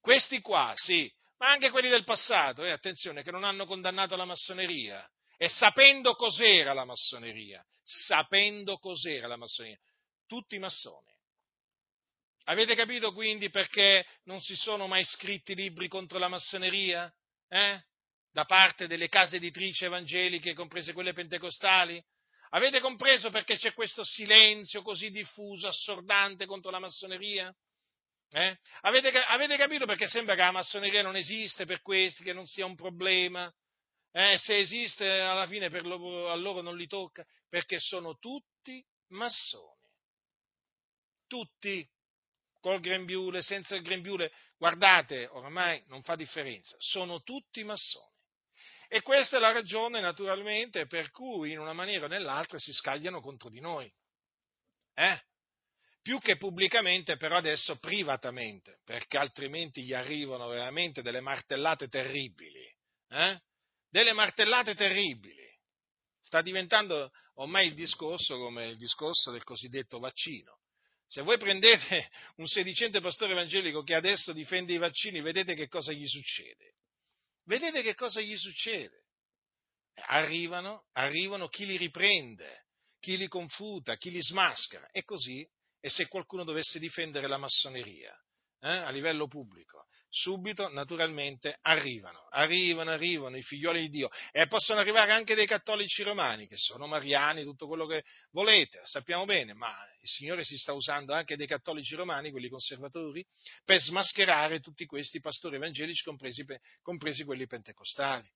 [0.00, 4.24] Questi qua, sì, ma anche quelli del passato, eh, attenzione, che non hanno condannato la
[4.24, 9.78] massoneria, e sapendo cos'era la massoneria, sapendo cos'era la massoneria,
[10.26, 11.13] tutti massoni.
[12.44, 17.12] Avete capito quindi perché non si sono mai scritti libri contro la massoneria?
[17.48, 17.82] Eh?
[18.30, 22.02] Da parte delle case editrici evangeliche, comprese quelle pentecostali?
[22.50, 27.54] Avete compreso perché c'è questo silenzio così diffuso, assordante contro la massoneria?
[28.30, 28.58] Eh?
[28.82, 32.66] Avete, avete, capito perché sembra che la massoneria non esiste per questi, che non sia
[32.66, 33.52] un problema?
[34.12, 34.36] Eh?
[34.36, 39.88] Se esiste, alla fine loro, a loro non li tocca, perché sono tutti massoni.
[41.26, 41.88] Tutti
[42.64, 48.10] col grembiule, senza il grembiule, guardate, ormai non fa differenza, sono tutti massoni.
[48.88, 53.20] E questa è la ragione, naturalmente, per cui in una maniera o nell'altra si scagliano
[53.20, 53.92] contro di noi.
[54.94, 55.20] Eh?
[56.00, 62.66] Più che pubblicamente, però adesso privatamente, perché altrimenti gli arrivano veramente delle martellate terribili.
[63.10, 63.42] Eh?
[63.90, 65.52] Delle martellate terribili.
[66.18, 70.60] Sta diventando ormai il discorso come il discorso del cosiddetto vaccino.
[71.06, 75.92] Se voi prendete un sedicente pastore evangelico che adesso difende i vaccini, vedete che cosa
[75.92, 76.74] gli succede.
[77.44, 79.02] Vedete che cosa gli succede.
[80.06, 82.64] Arrivano, arrivano chi li riprende,
[82.98, 85.46] chi li confuta, chi li smaschera, e così,
[85.78, 88.12] e se qualcuno dovesse difendere la massoneria
[88.60, 94.78] eh, a livello pubblico, subito naturalmente arrivano, arrivano, arrivano i figlioli di Dio e possono
[94.78, 99.74] arrivare anche dei cattolici romani che sono mariani, tutto quello che volete, sappiamo bene, ma
[100.00, 103.26] il Signore si sta usando anche dei cattolici romani, quelli conservatori,
[103.64, 106.44] per smascherare tutti questi pastori evangelici, compresi,
[106.80, 108.30] compresi quelli pentecostali.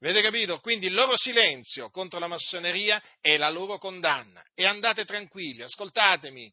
[0.00, 0.60] Avete capito?
[0.60, 4.42] Quindi il loro silenzio contro la massoneria è la loro condanna.
[4.54, 6.50] E andate tranquilli, ascoltatemi,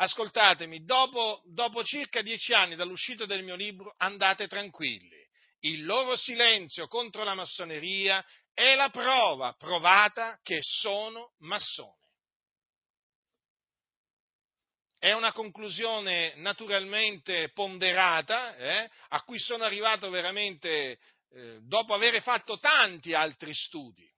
[0.00, 5.16] ascoltatemi, dopo, dopo circa dieci anni dall'uscita del mio libro, andate tranquilli.
[5.60, 8.24] Il loro silenzio contro la massoneria
[8.54, 11.96] è la prova provata che sono massoni.
[14.98, 20.98] È una conclusione naturalmente ponderata, eh, a cui sono arrivato veramente
[21.30, 24.08] eh, dopo aver fatto tanti altri studi.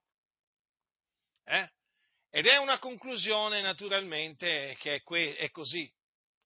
[1.44, 1.70] Eh?
[2.30, 5.90] Ed è una conclusione naturalmente che è, que- è così,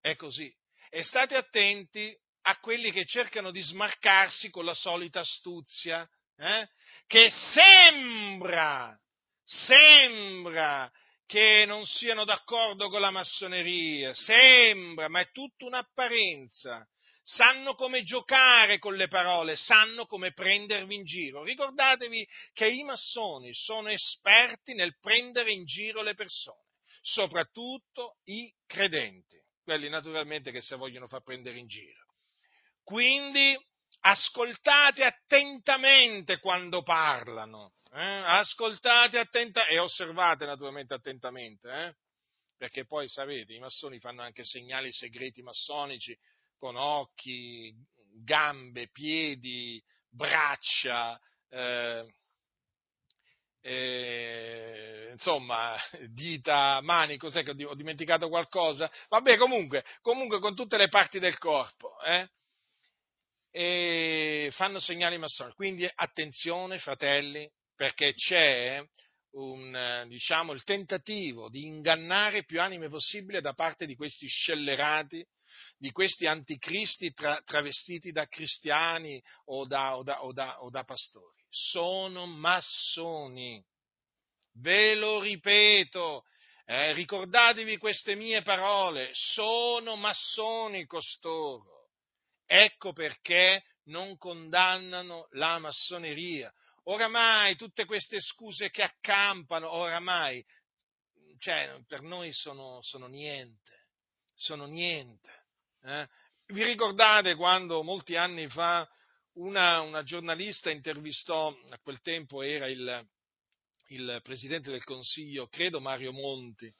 [0.00, 0.52] è così.
[0.88, 2.16] E state attenti
[2.46, 6.68] a quelli che cercano di smarcarsi con la solita astuzia, eh?
[7.06, 8.98] che sembra,
[9.42, 10.90] sembra
[11.26, 16.86] che non siano d'accordo con la massoneria, sembra, ma è tutta un'apparenza
[17.24, 21.42] sanno come giocare con le parole, sanno come prendervi in giro.
[21.42, 26.68] Ricordatevi che i massoni sono esperti nel prendere in giro le persone,
[27.00, 32.04] soprattutto i credenti, quelli naturalmente che si vogliono far prendere in giro.
[32.82, 33.58] Quindi
[34.00, 38.02] ascoltate attentamente quando parlano, eh?
[38.02, 41.94] ascoltate attentamente e osservate naturalmente attentamente, eh?
[42.58, 46.14] perché poi sapete, i massoni fanno anche segnali segreti massonici
[46.64, 47.74] con occhi,
[48.24, 52.06] gambe, piedi, braccia, eh,
[53.60, 55.76] eh, insomma,
[56.08, 58.90] dita, mani, cos'è che ho dimenticato qualcosa?
[59.10, 62.30] Vabbè, comunque, comunque con tutte le parti del corpo, eh?
[63.50, 65.52] E fanno segnali massoni.
[65.52, 67.46] Quindi attenzione, fratelli,
[67.76, 68.82] perché c'è
[69.34, 75.24] un, diciamo, il tentativo di ingannare più anime possibile da parte di questi scellerati,
[75.78, 80.84] di questi anticristi tra, travestiti da cristiani o da, o da, o da, o da
[80.84, 83.64] pastori sono massoni.
[84.58, 86.24] Ve lo ripeto,
[86.66, 91.90] eh, ricordatevi queste mie parole, sono massoni costoro.
[92.46, 96.52] Ecco perché non condannano la massoneria.
[96.84, 100.44] Oramai tutte queste scuse che accampano, oramai,
[101.38, 103.86] cioè, per noi sono, sono niente,
[104.34, 105.46] sono niente.
[105.82, 106.08] Eh?
[106.46, 108.88] Vi ricordate quando molti anni fa
[109.34, 113.08] una, una giornalista intervistò, a quel tempo era il,
[113.88, 116.72] il presidente del Consiglio, credo Mario Monti,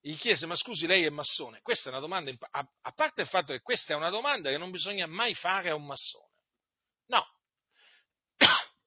[0.00, 1.60] gli chiese, ma scusi, lei è massone?
[1.62, 4.58] Questa è una domanda, a, a, parte il fatto che questa è una domanda che
[4.58, 6.32] non bisogna mai fare a un massone.
[7.06, 7.24] No,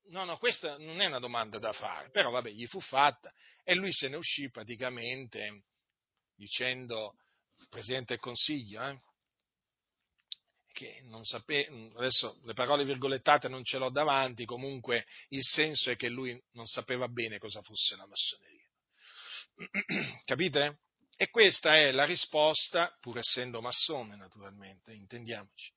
[0.10, 3.32] no, no, questa non è una domanda da fare, però vabbè, gli fu fatta
[3.64, 5.64] e lui se ne uscì praticamente
[6.36, 7.18] dicendo,
[7.70, 9.02] Presidente del Consiglio, eh,
[10.72, 15.96] che non sapeva, adesso le parole virgolettate non ce l'ho davanti, comunque il senso è
[15.96, 18.68] che lui non sapeva bene cosa fosse la massoneria.
[20.24, 20.82] Capite?
[21.18, 25.74] E questa è la risposta, pur essendo massone naturalmente, intendiamoci.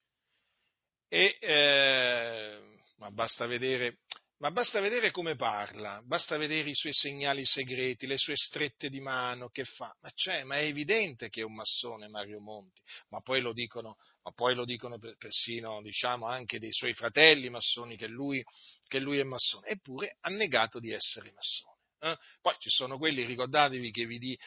[1.09, 4.01] E, eh, ma basta vedere
[4.41, 9.01] ma basta vedere come parla, basta vedere i suoi segnali segreti, le sue strette di
[9.01, 9.95] mano che fa.
[10.01, 12.81] Ma, c'è, ma è evidente che è un massone Mario Monti,
[13.11, 13.97] ma poi lo dicono,
[14.35, 18.43] poi lo dicono persino diciamo, anche dei suoi fratelli massoni che lui,
[18.87, 21.70] che lui è massone, eppure ha negato di essere massone.
[22.01, 22.17] Eh?
[22.41, 24.39] Poi ci sono quelli, ricordatevi, che vi di,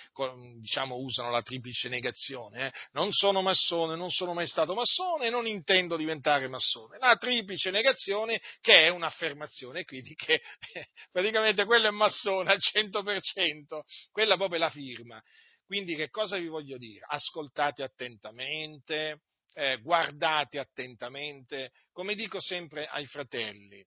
[0.60, 2.68] diciamo, usano la triplice negazione.
[2.68, 2.72] Eh?
[2.94, 6.98] Non sono massone, non sono mai stato massone non intendo diventare massone.
[7.00, 10.42] La triplice negazione che è un'affermazione, quindi che
[11.12, 13.82] praticamente quello è massone al 100%,
[14.12, 15.22] quella proprio è la firma.
[15.66, 17.06] Quindi che cosa vi voglio dire?
[17.08, 19.22] Ascoltate attentamente,
[19.54, 23.84] eh, guardate attentamente, come dico sempre ai fratelli,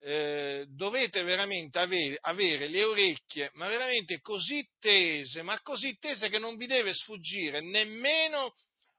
[0.00, 6.38] eh, dovete veramente avere, avere, le orecchie, ma veramente così tese, ma così tese che
[6.38, 8.52] non vi deve sfuggire nemmeno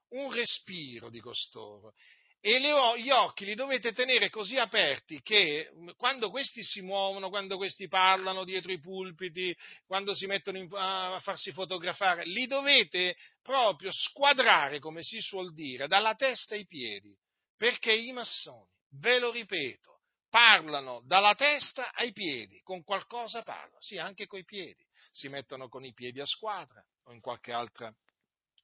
[0.09, 1.93] un respiro di costoro.
[2.41, 7.29] E le, gli occhi li dovete tenere così aperti che mm, quando questi si muovono,
[7.29, 9.53] quando questi parlano dietro i pulpiti,
[9.85, 15.87] quando si mettono in, a farsi fotografare, li dovete proprio squadrare, come si suol dire,
[15.87, 17.13] dalla testa ai piedi,
[17.57, 18.71] perché i massoni,
[19.01, 19.98] ve lo ripeto,
[20.29, 25.83] parlano dalla testa ai piedi, con qualcosa parlano, sì, anche coi piedi, si mettono con
[25.83, 27.93] i piedi a squadra o in qualche altra,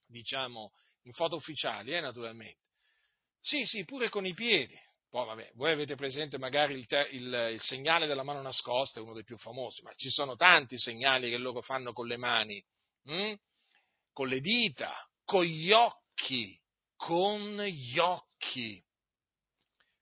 [0.06, 2.68] diciamo, in foto ufficiali, eh, naturalmente.
[3.40, 4.78] Sì, sì, pure con i piedi.
[5.08, 9.02] Poi, vabbè, voi avete presente magari il, te, il, il, segnale della mano nascosta, è
[9.02, 12.62] uno dei più famosi, ma ci sono tanti segnali che loro fanno con le mani,
[13.04, 13.34] hm?
[14.12, 14.94] con le dita,
[15.24, 16.60] con gli occhi,
[16.96, 18.82] con gli occhi,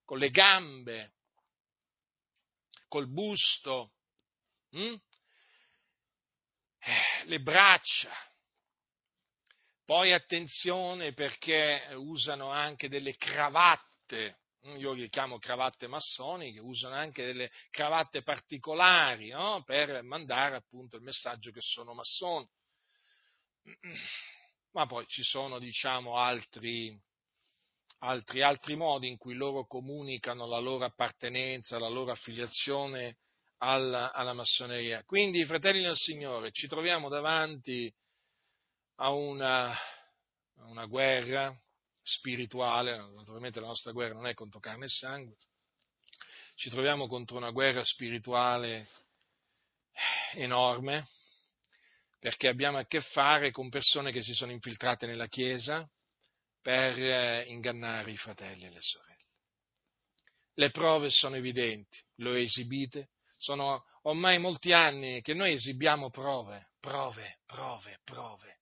[0.04, 1.13] con le gambe,
[2.95, 3.95] col busto,
[4.71, 4.95] hm?
[7.25, 8.12] le braccia.
[9.84, 14.76] Poi attenzione perché usano anche delle cravatte, hm?
[14.76, 19.64] io le chiamo cravatte massoniche, usano anche delle cravatte particolari no?
[19.64, 22.49] per mandare appunto il messaggio che sono massoni.
[24.71, 26.96] Ma poi ci sono, diciamo, altri,
[27.99, 33.18] altri, altri modi in cui loro comunicano la loro appartenenza, la loro affiliazione
[33.58, 35.03] alla, alla massoneria.
[35.04, 37.92] Quindi, fratelli del Signore, ci troviamo davanti
[38.96, 41.57] a una, a una guerra
[42.03, 45.37] spirituale, naturalmente la nostra guerra non è contro carne e sangue,
[46.57, 48.88] ci troviamo contro una guerra spirituale
[50.34, 51.07] enorme,
[52.21, 55.88] perché abbiamo a che fare con persone che si sono infiltrate nella Chiesa,
[56.64, 59.22] per eh, ingannare i fratelli e le sorelle.
[60.54, 67.41] Le prove sono evidenti, lo esibite, sono ormai molti anni che noi esibiamo prove, prove,
[67.45, 68.61] prove, prove.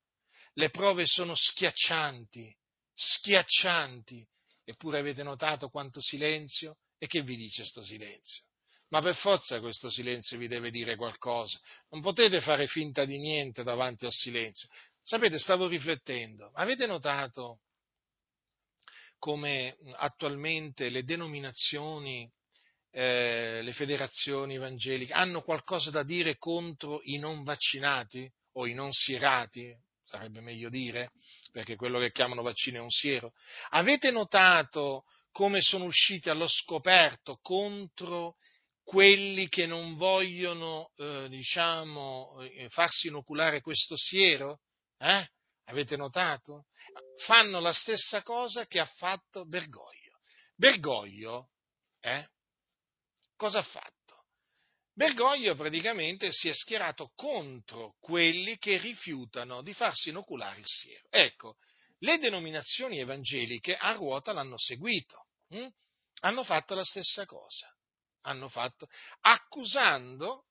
[0.55, 2.53] Le prove sono schiaccianti,
[2.93, 4.27] schiaccianti.
[4.65, 6.79] Eppure avete notato quanto silenzio?
[6.99, 8.43] E che vi dice sto silenzio?
[8.89, 11.57] Ma per forza questo silenzio vi deve dire qualcosa.
[11.91, 14.69] Non potete fare finta di niente davanti al silenzio.
[15.01, 16.51] Sapete, stavo riflettendo.
[16.55, 17.61] Avete notato
[19.23, 22.29] come attualmente le denominazioni,
[22.91, 28.91] eh, le federazioni evangeliche hanno qualcosa da dire contro i non vaccinati o i non
[28.91, 29.73] sierati,
[30.05, 31.13] sarebbe meglio dire,
[31.53, 33.33] perché quello che chiamano vaccino è un siero.
[33.71, 38.39] Avete notato come sono usciti allo scoperto contro
[38.83, 44.63] quelli che non vogliono, eh, diciamo, eh, farsi inoculare questo siero?
[44.99, 45.29] Eh?
[45.73, 46.67] Avete notato?
[47.25, 50.21] Fanno la stessa cosa che ha fatto Bergoglio.
[50.55, 51.53] Bergoglio,
[51.99, 52.29] eh?
[53.37, 54.27] Cosa ha fatto?
[54.93, 61.07] Bergoglio praticamente si è schierato contro quelli che rifiutano di farsi inoculare il siero.
[61.09, 61.57] Ecco,
[62.01, 65.69] le denominazioni evangeliche a ruota l'hanno seguito, hm?
[66.21, 67.75] hanno fatto la stessa cosa,
[68.25, 68.89] hanno fatto,
[69.21, 70.49] accusando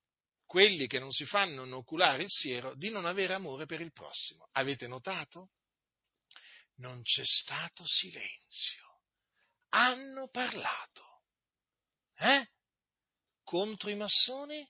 [0.52, 4.50] quelli che non si fanno inoculare il siero di non avere amore per il prossimo.
[4.52, 5.52] Avete notato?
[6.80, 9.00] Non c'è stato silenzio.
[9.70, 11.22] Hanno parlato.
[12.18, 12.50] Eh?
[13.44, 14.70] Contro i massoni?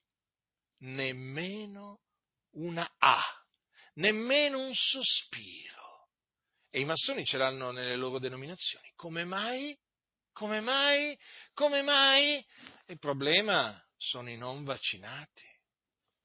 [0.81, 2.01] Nemmeno
[2.51, 3.43] una A,
[3.93, 6.09] nemmeno un sospiro.
[6.69, 8.91] E i massoni ce l'hanno nelle loro denominazioni.
[8.93, 9.75] Come mai?
[10.31, 11.17] Come mai?
[11.55, 12.45] Come mai?
[12.85, 15.49] Il problema sono i non vaccinati.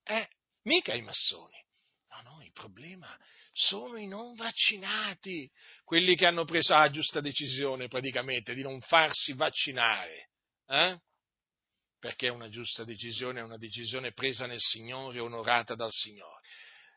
[0.08, 0.28] Eh,
[0.62, 1.64] mica i massoni.
[2.10, 3.18] No, no, il problema
[3.52, 5.50] sono i non vaccinati,
[5.82, 10.28] quelli che hanno preso la giusta decisione praticamente di non farsi vaccinare.
[10.66, 10.98] Eh?
[11.98, 16.42] Perché è una giusta decisione, è una decisione presa nel Signore, onorata dal Signore.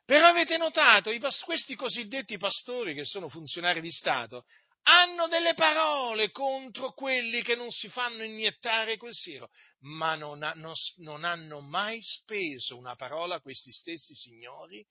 [0.05, 1.11] Però avete notato,
[1.45, 4.45] questi cosiddetti pastori che sono funzionari di Stato
[4.83, 9.49] hanno delle parole contro quelli che non si fanno iniettare quel siero,
[9.81, 14.85] ma non, ha, non, non hanno mai speso una parola questi stessi signori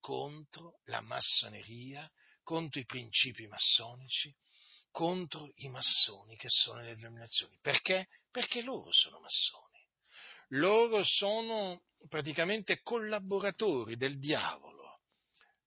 [0.00, 2.10] contro la massoneria,
[2.42, 4.34] contro i principi massonici,
[4.90, 7.58] contro i massoni che sono nelle denominazioni.
[7.60, 8.08] Perché?
[8.30, 9.66] Perché loro sono massoni.
[10.52, 15.00] Loro sono praticamente collaboratori del diavolo.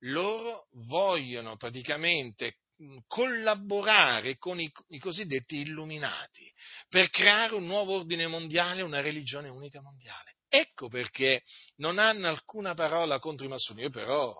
[0.05, 2.60] Loro vogliono praticamente
[3.07, 6.51] collaborare con i, i, cosiddetti illuminati
[6.89, 10.35] per creare un nuovo ordine mondiale, una religione unica mondiale.
[10.47, 11.43] Ecco perché
[11.77, 14.35] non hanno alcuna parola contro i massoni, però,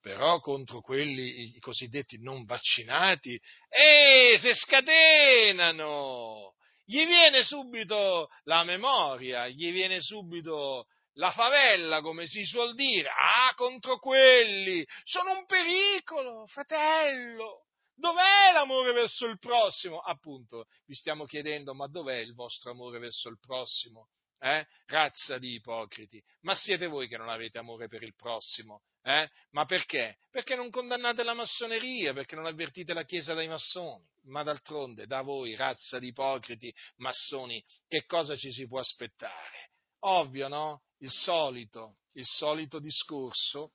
[0.00, 6.54] però contro quelli, i cosiddetti non vaccinati, e se scatenano!
[6.84, 13.52] Gli viene subito la memoria, gli viene subito la favella, come si suol dire, ah,
[13.54, 17.66] contro quelli, sono un pericolo, fratello,
[18.00, 19.98] Dov'è l'amore verso il prossimo?
[19.98, 24.08] Appunto, vi stiamo chiedendo, ma dov'è il vostro amore verso il prossimo?
[24.38, 24.66] Eh?
[24.86, 26.22] Razza di ipocriti.
[26.40, 28.84] Ma siete voi che non avete amore per il prossimo?
[29.02, 29.28] Eh?
[29.50, 30.16] Ma perché?
[30.30, 34.08] Perché non condannate la massoneria, perché non avvertite la Chiesa dai massoni.
[34.28, 39.72] Ma d'altronde, da voi, razza di ipocriti, massoni, che cosa ci si può aspettare?
[40.04, 40.84] Ovvio, no?
[41.00, 43.74] Il solito, il solito discorso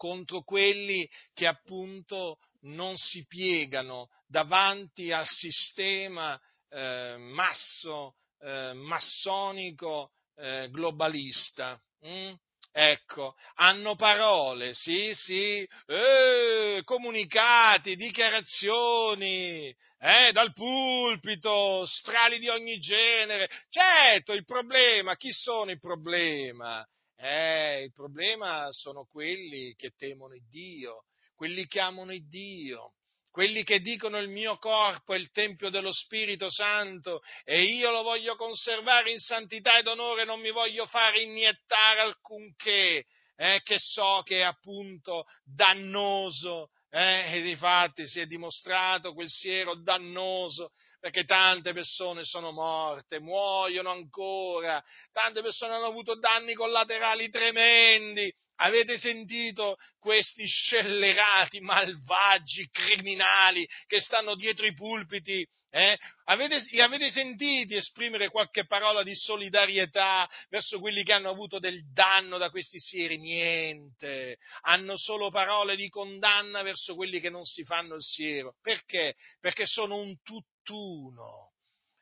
[0.00, 6.38] contro quelli che appunto non si piegano davanti al sistema
[6.68, 11.78] eh, masso, eh, massonico eh, globalista.
[12.06, 12.32] Mm?
[12.72, 23.50] Ecco, hanno parole, sì, sì, eh, comunicati, dichiarazioni, eh, dal pulpito, strali di ogni genere.
[23.68, 26.86] Certo, il problema, chi sono il problema?
[27.16, 31.06] Eh, il problema sono quelli che temono Dio,
[31.40, 32.96] quelli che amano il Dio,
[33.30, 38.02] quelli che dicono il mio corpo è il Tempio dello Spirito Santo e io lo
[38.02, 43.06] voglio conservare in santità ed onore, non mi voglio fare iniettare alcunché,
[43.36, 49.80] eh, che so che è appunto dannoso, eh, e difatti si è dimostrato quel siero
[49.80, 58.32] dannoso perché tante persone sono morte, muoiono ancora, tante persone hanno avuto danni collaterali tremendi.
[58.62, 65.46] Avete sentito questi scellerati, malvagi, criminali che stanno dietro i pulpiti?
[65.70, 65.98] Eh?
[66.24, 71.90] Avete, li avete sentiti esprimere qualche parola di solidarietà verso quelli che hanno avuto del
[71.90, 73.16] danno da questi sieri?
[73.16, 74.36] Niente.
[74.62, 78.56] Hanno solo parole di condanna verso quelli che non si fanno il siero.
[78.60, 79.14] Perché?
[79.40, 81.48] Perché sono un tutto tutt'uno.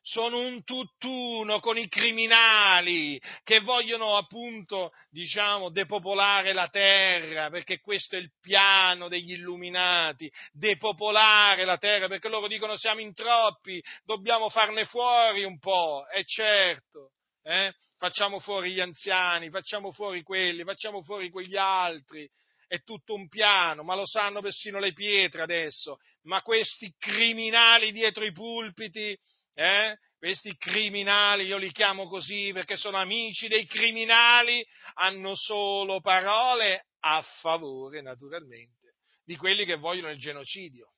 [0.00, 8.16] sono un tutt'uno con i criminali che vogliono appunto, diciamo, depopolare la terra, perché questo
[8.16, 14.48] è il piano degli illuminati, depopolare la terra, perché loro dicono siamo in troppi, dobbiamo
[14.48, 17.10] farne fuori un po', e certo,
[17.42, 17.74] eh?
[17.98, 22.26] facciamo fuori gli anziani, facciamo fuori quelli, facciamo fuori quegli altri,
[22.68, 28.24] è tutto un piano, ma lo sanno persino le pietre adesso, ma questi criminali dietro
[28.24, 29.18] i pulpiti,
[29.54, 29.96] eh?
[30.18, 34.64] questi criminali, io li chiamo così perché sono amici dei criminali,
[34.94, 40.92] hanno solo parole a favore, naturalmente, di quelli che vogliono il genocidio.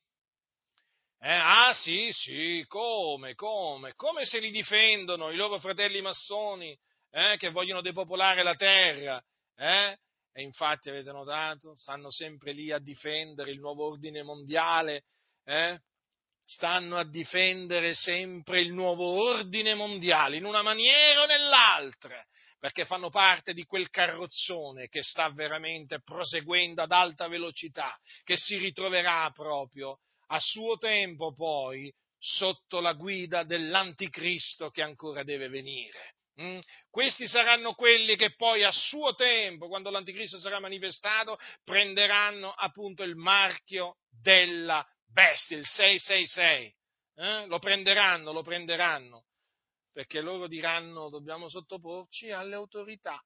[1.22, 6.76] Eh, ah sì, sì, come, come, come se li difendono i loro fratelli massoni
[7.10, 9.22] eh, che vogliono depopolare la terra.
[9.54, 9.98] Eh?
[10.32, 15.04] E infatti avete notato, stanno sempre lì a difendere il nuovo ordine mondiale,
[15.44, 15.80] eh?
[16.44, 22.24] stanno a difendere sempre il nuovo ordine mondiale in una maniera o nell'altra,
[22.58, 28.56] perché fanno parte di quel carrozzone che sta veramente proseguendo ad alta velocità, che si
[28.56, 36.16] ritroverà proprio a suo tempo poi sotto la guida dell'anticristo che ancora deve venire.
[36.42, 36.58] Mm?
[36.88, 43.14] Questi saranno quelli che poi a suo tempo, quando l'anticristo sarà manifestato, prenderanno appunto il
[43.14, 46.74] marchio della bestia, il 666.
[47.16, 47.46] Eh?
[47.46, 49.26] Lo prenderanno, lo prenderanno,
[49.92, 53.22] perché loro diranno dobbiamo sottoporci alle autorità.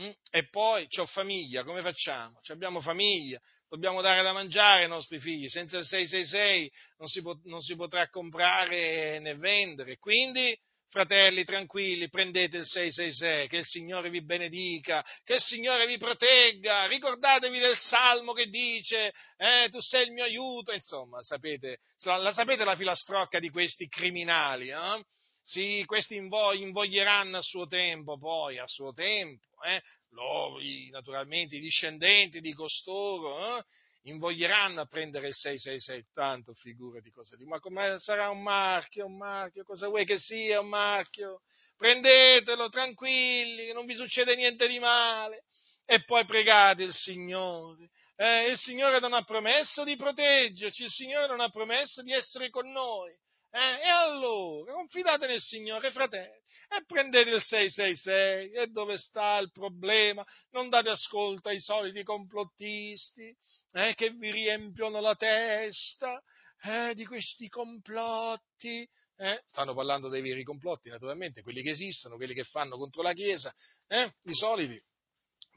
[0.00, 0.10] Mm?
[0.30, 2.40] E poi ho famiglia, come facciamo?
[2.40, 7.22] Ci abbiamo famiglia, dobbiamo dare da mangiare ai nostri figli, senza il 666 non si,
[7.22, 9.98] pot- non si potrà comprare né vendere.
[9.98, 10.58] Quindi
[10.90, 16.86] Fratelli, tranquilli, prendete il 666, che il Signore vi benedica, che il Signore vi protegga,
[16.86, 22.64] ricordatevi del Salmo che dice, eh, tu sei il mio aiuto, insomma, sapete, la sapete
[22.64, 25.04] la filastrocca di questi criminali, eh?
[25.42, 29.82] Sì, questi invoglieranno a suo tempo, poi, a suo tempo, eh?
[30.12, 30.58] Loro,
[30.90, 33.64] naturalmente, i discendenti di costoro, eh?
[34.02, 39.06] Invoglieranno a prendere il 666, tanto figura di cosa di, ma come sarà un marchio,
[39.06, 41.42] un marchio, cosa vuoi che sia un marchio?
[41.76, 45.44] Prendetelo tranquilli, non vi succede niente di male
[45.84, 47.90] e poi pregate il Signore.
[48.16, 52.50] Eh, il Signore non ha promesso di proteggerci, il Signore non ha promesso di essere
[52.50, 53.12] con noi.
[53.50, 56.37] Eh, e allora, confidate nel Signore, fratelli,
[56.68, 58.52] e prendete il 666.
[58.52, 60.24] E dove sta il problema?
[60.50, 63.34] Non date ascolto ai soliti complottisti
[63.72, 66.22] eh, che vi riempiono la testa
[66.62, 68.88] eh, di questi complotti.
[69.16, 69.42] Eh?
[69.46, 73.52] Stanno parlando dei veri complotti, naturalmente, quelli che esistono, quelli che fanno contro la Chiesa,
[73.86, 74.14] eh?
[74.24, 74.80] i soliti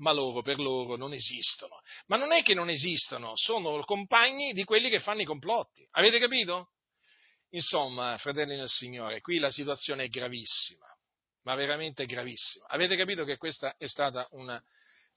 [0.02, 1.80] ma loro per loro non esistono.
[2.08, 5.88] Ma non è che non esistono, sono compagni di quelli che fanno i complotti.
[5.92, 6.72] Avete capito?
[7.50, 10.86] Insomma, fratelli nel Signore, qui la situazione è gravissima,
[11.44, 12.66] ma veramente gravissima.
[12.68, 14.62] Avete capito che questa è stata una,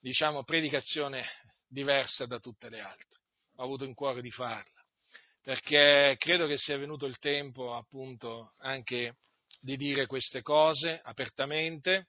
[0.01, 1.24] diciamo, predicazione
[1.68, 3.20] diversa da tutte le altre.
[3.56, 4.84] Ho avuto in cuore di farla,
[5.42, 9.16] perché credo che sia venuto il tempo, appunto, anche
[9.60, 12.09] di dire queste cose apertamente.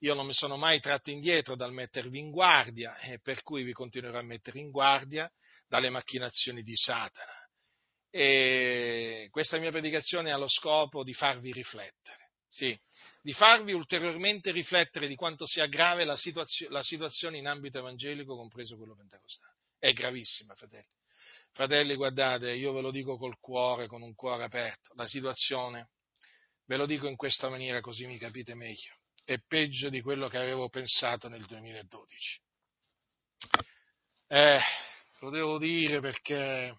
[0.00, 3.72] Io non mi sono mai tratto indietro dal mettervi in guardia e per cui vi
[3.72, 5.30] continuerò a mettere in guardia
[5.66, 7.46] dalle macchinazioni di Satana
[8.16, 12.78] e questa mia predicazione ha lo scopo di farvi riflettere, sì,
[13.22, 18.36] di farvi ulteriormente riflettere di quanto sia grave la, situazio- la situazione in ambito evangelico,
[18.36, 19.54] compreso quello pentecostale.
[19.78, 20.88] È gravissima, fratelli.
[21.52, 25.90] Fratelli, guardate, io ve lo dico col cuore, con un cuore aperto, la situazione,
[26.66, 28.94] ve lo dico in questa maniera così mi capite meglio,
[29.24, 32.40] è peggio di quello che avevo pensato nel 2012.
[34.28, 34.60] Eh,
[35.20, 36.76] lo devo dire perché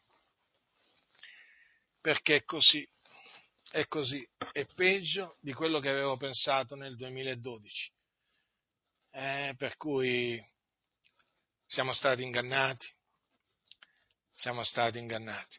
[2.07, 2.87] perché è così,
[3.71, 7.91] è così, è peggio di quello che avevo pensato nel 2012.
[9.11, 10.41] Eh, per cui
[11.65, 12.87] siamo stati ingannati,
[14.35, 15.57] siamo stati ingannati.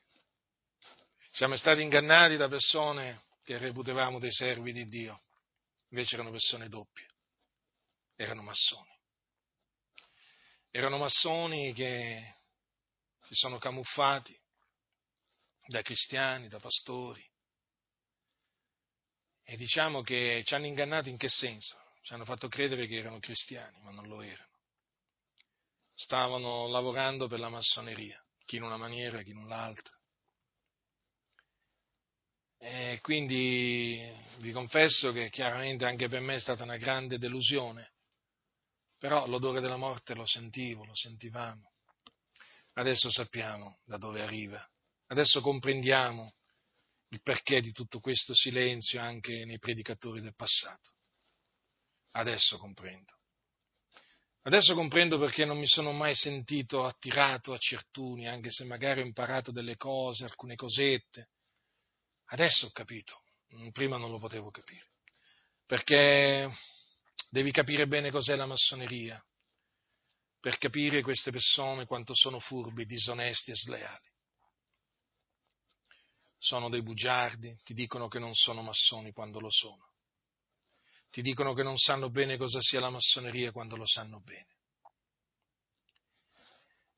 [1.30, 5.20] Siamo stati ingannati da persone che reputevamo dei servi di Dio,
[5.88, 7.06] invece erano persone doppie,
[8.16, 8.96] erano massoni.
[10.70, 12.34] Erano massoni che
[13.26, 14.38] si sono camuffati
[15.66, 17.27] da cristiani, da pastori.
[19.50, 21.80] E diciamo che ci hanno ingannato in che senso?
[22.02, 24.58] Ci hanno fatto credere che erano cristiani, ma non lo erano.
[25.94, 29.96] Stavano lavorando per la massoneria, chi in una maniera, chi in un'altra.
[32.58, 33.98] E quindi
[34.40, 37.94] vi confesso che chiaramente anche per me è stata una grande delusione,
[38.98, 41.72] però l'odore della morte lo sentivo, lo sentivamo.
[42.74, 44.62] Adesso sappiamo da dove arriva
[45.06, 46.34] Adesso comprendiamo
[47.10, 50.92] il perché di tutto questo silenzio anche nei predicatori del passato.
[52.12, 53.16] Adesso comprendo.
[54.42, 59.04] Adesso comprendo perché non mi sono mai sentito attirato a certuni, anche se magari ho
[59.04, 61.30] imparato delle cose, alcune cosette.
[62.26, 63.22] Adesso ho capito,
[63.72, 64.86] prima non lo potevo capire.
[65.66, 66.50] Perché
[67.30, 69.22] devi capire bene cos'è la massoneria,
[70.40, 74.07] per capire queste persone quanto sono furbi, disonesti e sleali
[76.38, 79.92] sono dei bugiardi, ti dicono che non sono massoni quando lo sono,
[81.10, 84.56] ti dicono che non sanno bene cosa sia la massoneria quando lo sanno bene.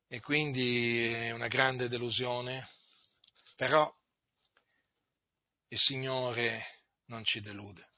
[0.07, 2.67] E quindi è una grande delusione,
[3.55, 3.89] però
[5.69, 6.61] il Signore
[7.05, 7.89] non ci delude,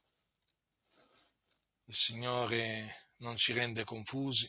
[1.85, 4.47] il Signore non ci rende confusi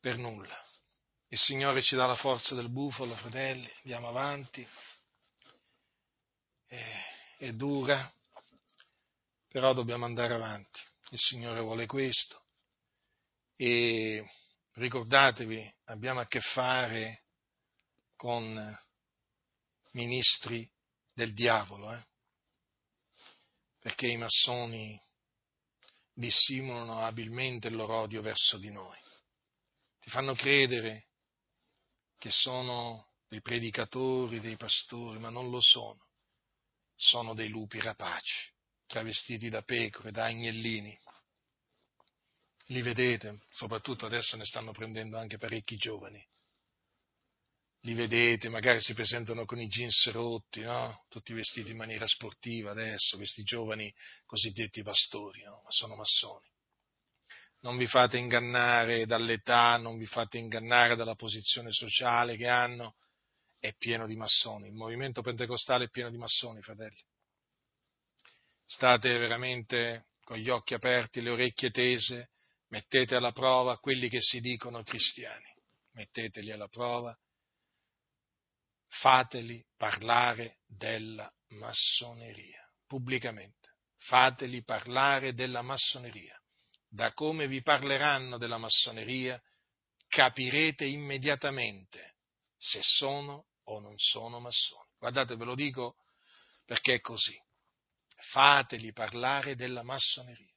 [0.00, 0.69] per nulla.
[1.32, 4.66] Il Signore ci dà la forza del bufalo, fratelli, andiamo avanti.
[6.66, 7.04] È,
[7.38, 8.12] è dura,
[9.46, 10.80] però dobbiamo andare avanti.
[11.10, 12.46] Il Signore vuole questo.
[13.54, 14.28] E
[14.72, 17.26] ricordatevi, abbiamo a che fare
[18.16, 18.76] con
[19.92, 20.68] ministri
[21.12, 22.06] del diavolo, eh?
[23.78, 25.00] perché i massoni
[26.12, 28.98] dissimulano abilmente il loro odio verso di noi.
[30.00, 31.04] Ti fanno credere
[32.20, 36.06] che sono dei predicatori, dei pastori, ma non lo sono.
[36.94, 38.52] Sono dei lupi rapaci,
[38.86, 40.96] travestiti da pecore, da agnellini.
[42.66, 46.22] Li vedete, soprattutto adesso ne stanno prendendo anche parecchi giovani.
[47.84, 51.06] Li vedete, magari si presentano con i jeans rotti, no?
[51.08, 53.90] Tutti vestiti in maniera sportiva adesso, questi giovani
[54.26, 55.62] cosiddetti pastori, no?
[55.64, 56.46] Ma sono massoni
[57.60, 62.96] non vi fate ingannare dall'età, non vi fate ingannare dalla posizione sociale che hanno,
[63.58, 64.68] è pieno di massoni.
[64.68, 67.02] Il movimento pentecostale è pieno di massoni, fratelli.
[68.64, 72.30] State veramente con gli occhi aperti, le orecchie tese,
[72.68, 75.52] mettete alla prova quelli che si dicono cristiani,
[75.92, 77.14] metteteli alla prova,
[78.86, 86.39] fateli parlare della massoneria, pubblicamente, fateli parlare della massoneria
[86.90, 89.40] da come vi parleranno della massoneria,
[90.08, 92.16] capirete immediatamente
[92.58, 94.88] se sono o non sono massoni.
[94.98, 95.96] Guardate, ve lo dico
[96.64, 97.40] perché è così.
[98.32, 100.52] Fateli parlare della massoneria.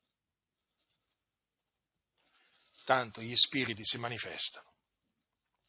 [2.84, 4.73] Tanto gli spiriti si manifestano.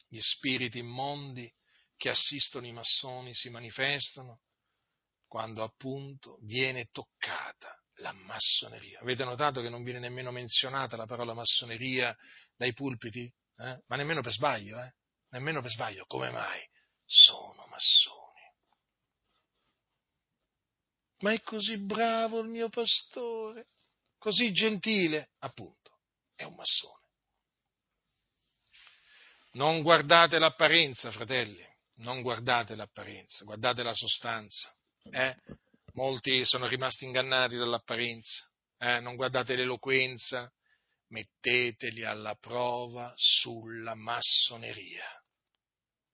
[0.08, 1.52] Gli spiriti immondi
[1.96, 4.40] che assistono i massoni si manifestano
[5.28, 9.00] quando appunto viene toccata la massoneria.
[9.00, 12.14] Avete notato che non viene nemmeno menzionata la parola massoneria
[12.54, 13.32] dai pulpiti?
[13.56, 13.82] Eh?
[13.86, 14.92] Ma nemmeno per sbaglio, eh?
[15.30, 16.04] Nemmeno per sbaglio.
[16.06, 16.60] Come mai?
[17.06, 18.22] Sono massoni.
[21.20, 23.68] Ma è così bravo il mio pastore,
[24.18, 26.00] così gentile, appunto,
[26.34, 27.02] è un massone.
[29.52, 31.64] Non guardate l'apparenza, fratelli,
[32.00, 34.74] non guardate l'apparenza, guardate la sostanza.
[35.04, 35.36] Eh?
[35.94, 38.98] Molti sono rimasti ingannati dall'apparenza, eh?
[38.98, 40.52] non guardate l'eloquenza,
[41.08, 45.06] metteteli alla prova sulla massoneria.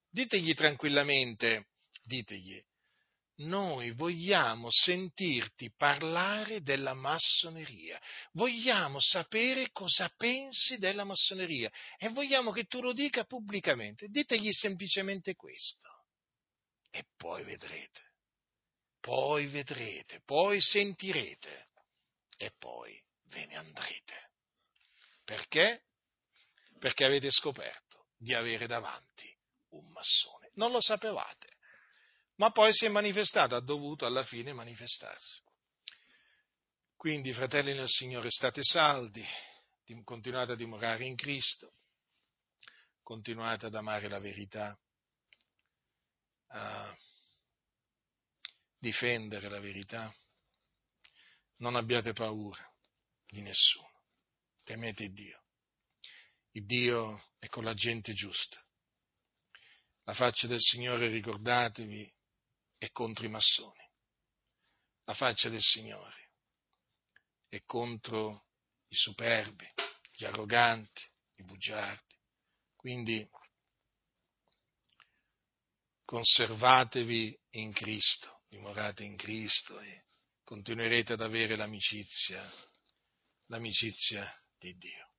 [0.07, 1.69] Ditegli tranquillamente,
[2.03, 2.63] ditegli,
[3.37, 7.99] noi vogliamo sentirti parlare della massoneria,
[8.33, 14.09] vogliamo sapere cosa pensi della massoneria e vogliamo che tu lo dica pubblicamente.
[14.09, 15.87] Ditegli semplicemente questo
[16.91, 18.10] e poi vedrete
[19.01, 21.67] poi vedrete, poi sentirete
[22.37, 24.29] e poi ve ne andrete.
[25.25, 25.83] Perché?
[26.79, 29.29] Perché avete scoperto di avere davanti
[29.69, 30.51] un massone.
[30.53, 31.57] Non lo sapevate,
[32.35, 35.41] ma poi si è manifestato, ha dovuto alla fine manifestarsi.
[36.95, 39.25] Quindi, fratelli nel Signore, state saldi,
[40.03, 41.73] continuate a dimorare in Cristo,
[43.01, 44.77] continuate ad amare la verità.
[46.49, 46.93] Uh,
[48.81, 50.13] difendere la verità.
[51.57, 52.67] Non abbiate paura
[53.27, 54.05] di nessuno,
[54.63, 55.39] temete Dio.
[56.53, 58.59] Il Dio è con la gente giusta.
[60.05, 62.11] La faccia del Signore, ricordatevi,
[62.77, 63.87] è contro i massoni.
[65.03, 66.31] La faccia del Signore
[67.47, 68.47] è contro
[68.87, 69.71] i superbi,
[70.11, 72.15] gli arroganti, i bugiardi.
[72.75, 73.29] Quindi
[76.03, 80.03] conservatevi in Cristo dimorate in Cristo e
[80.43, 82.51] continuerete ad avere l'amicizia,
[83.45, 84.29] l'amicizia
[84.59, 85.09] di Dio.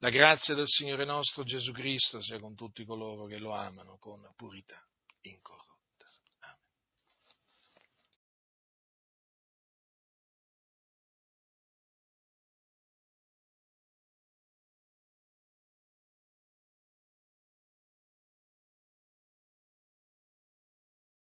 [0.00, 4.30] La grazia del Signore nostro Gesù Cristo sia con tutti coloro che lo amano con
[4.36, 4.78] purità
[5.22, 5.71] incorrotta.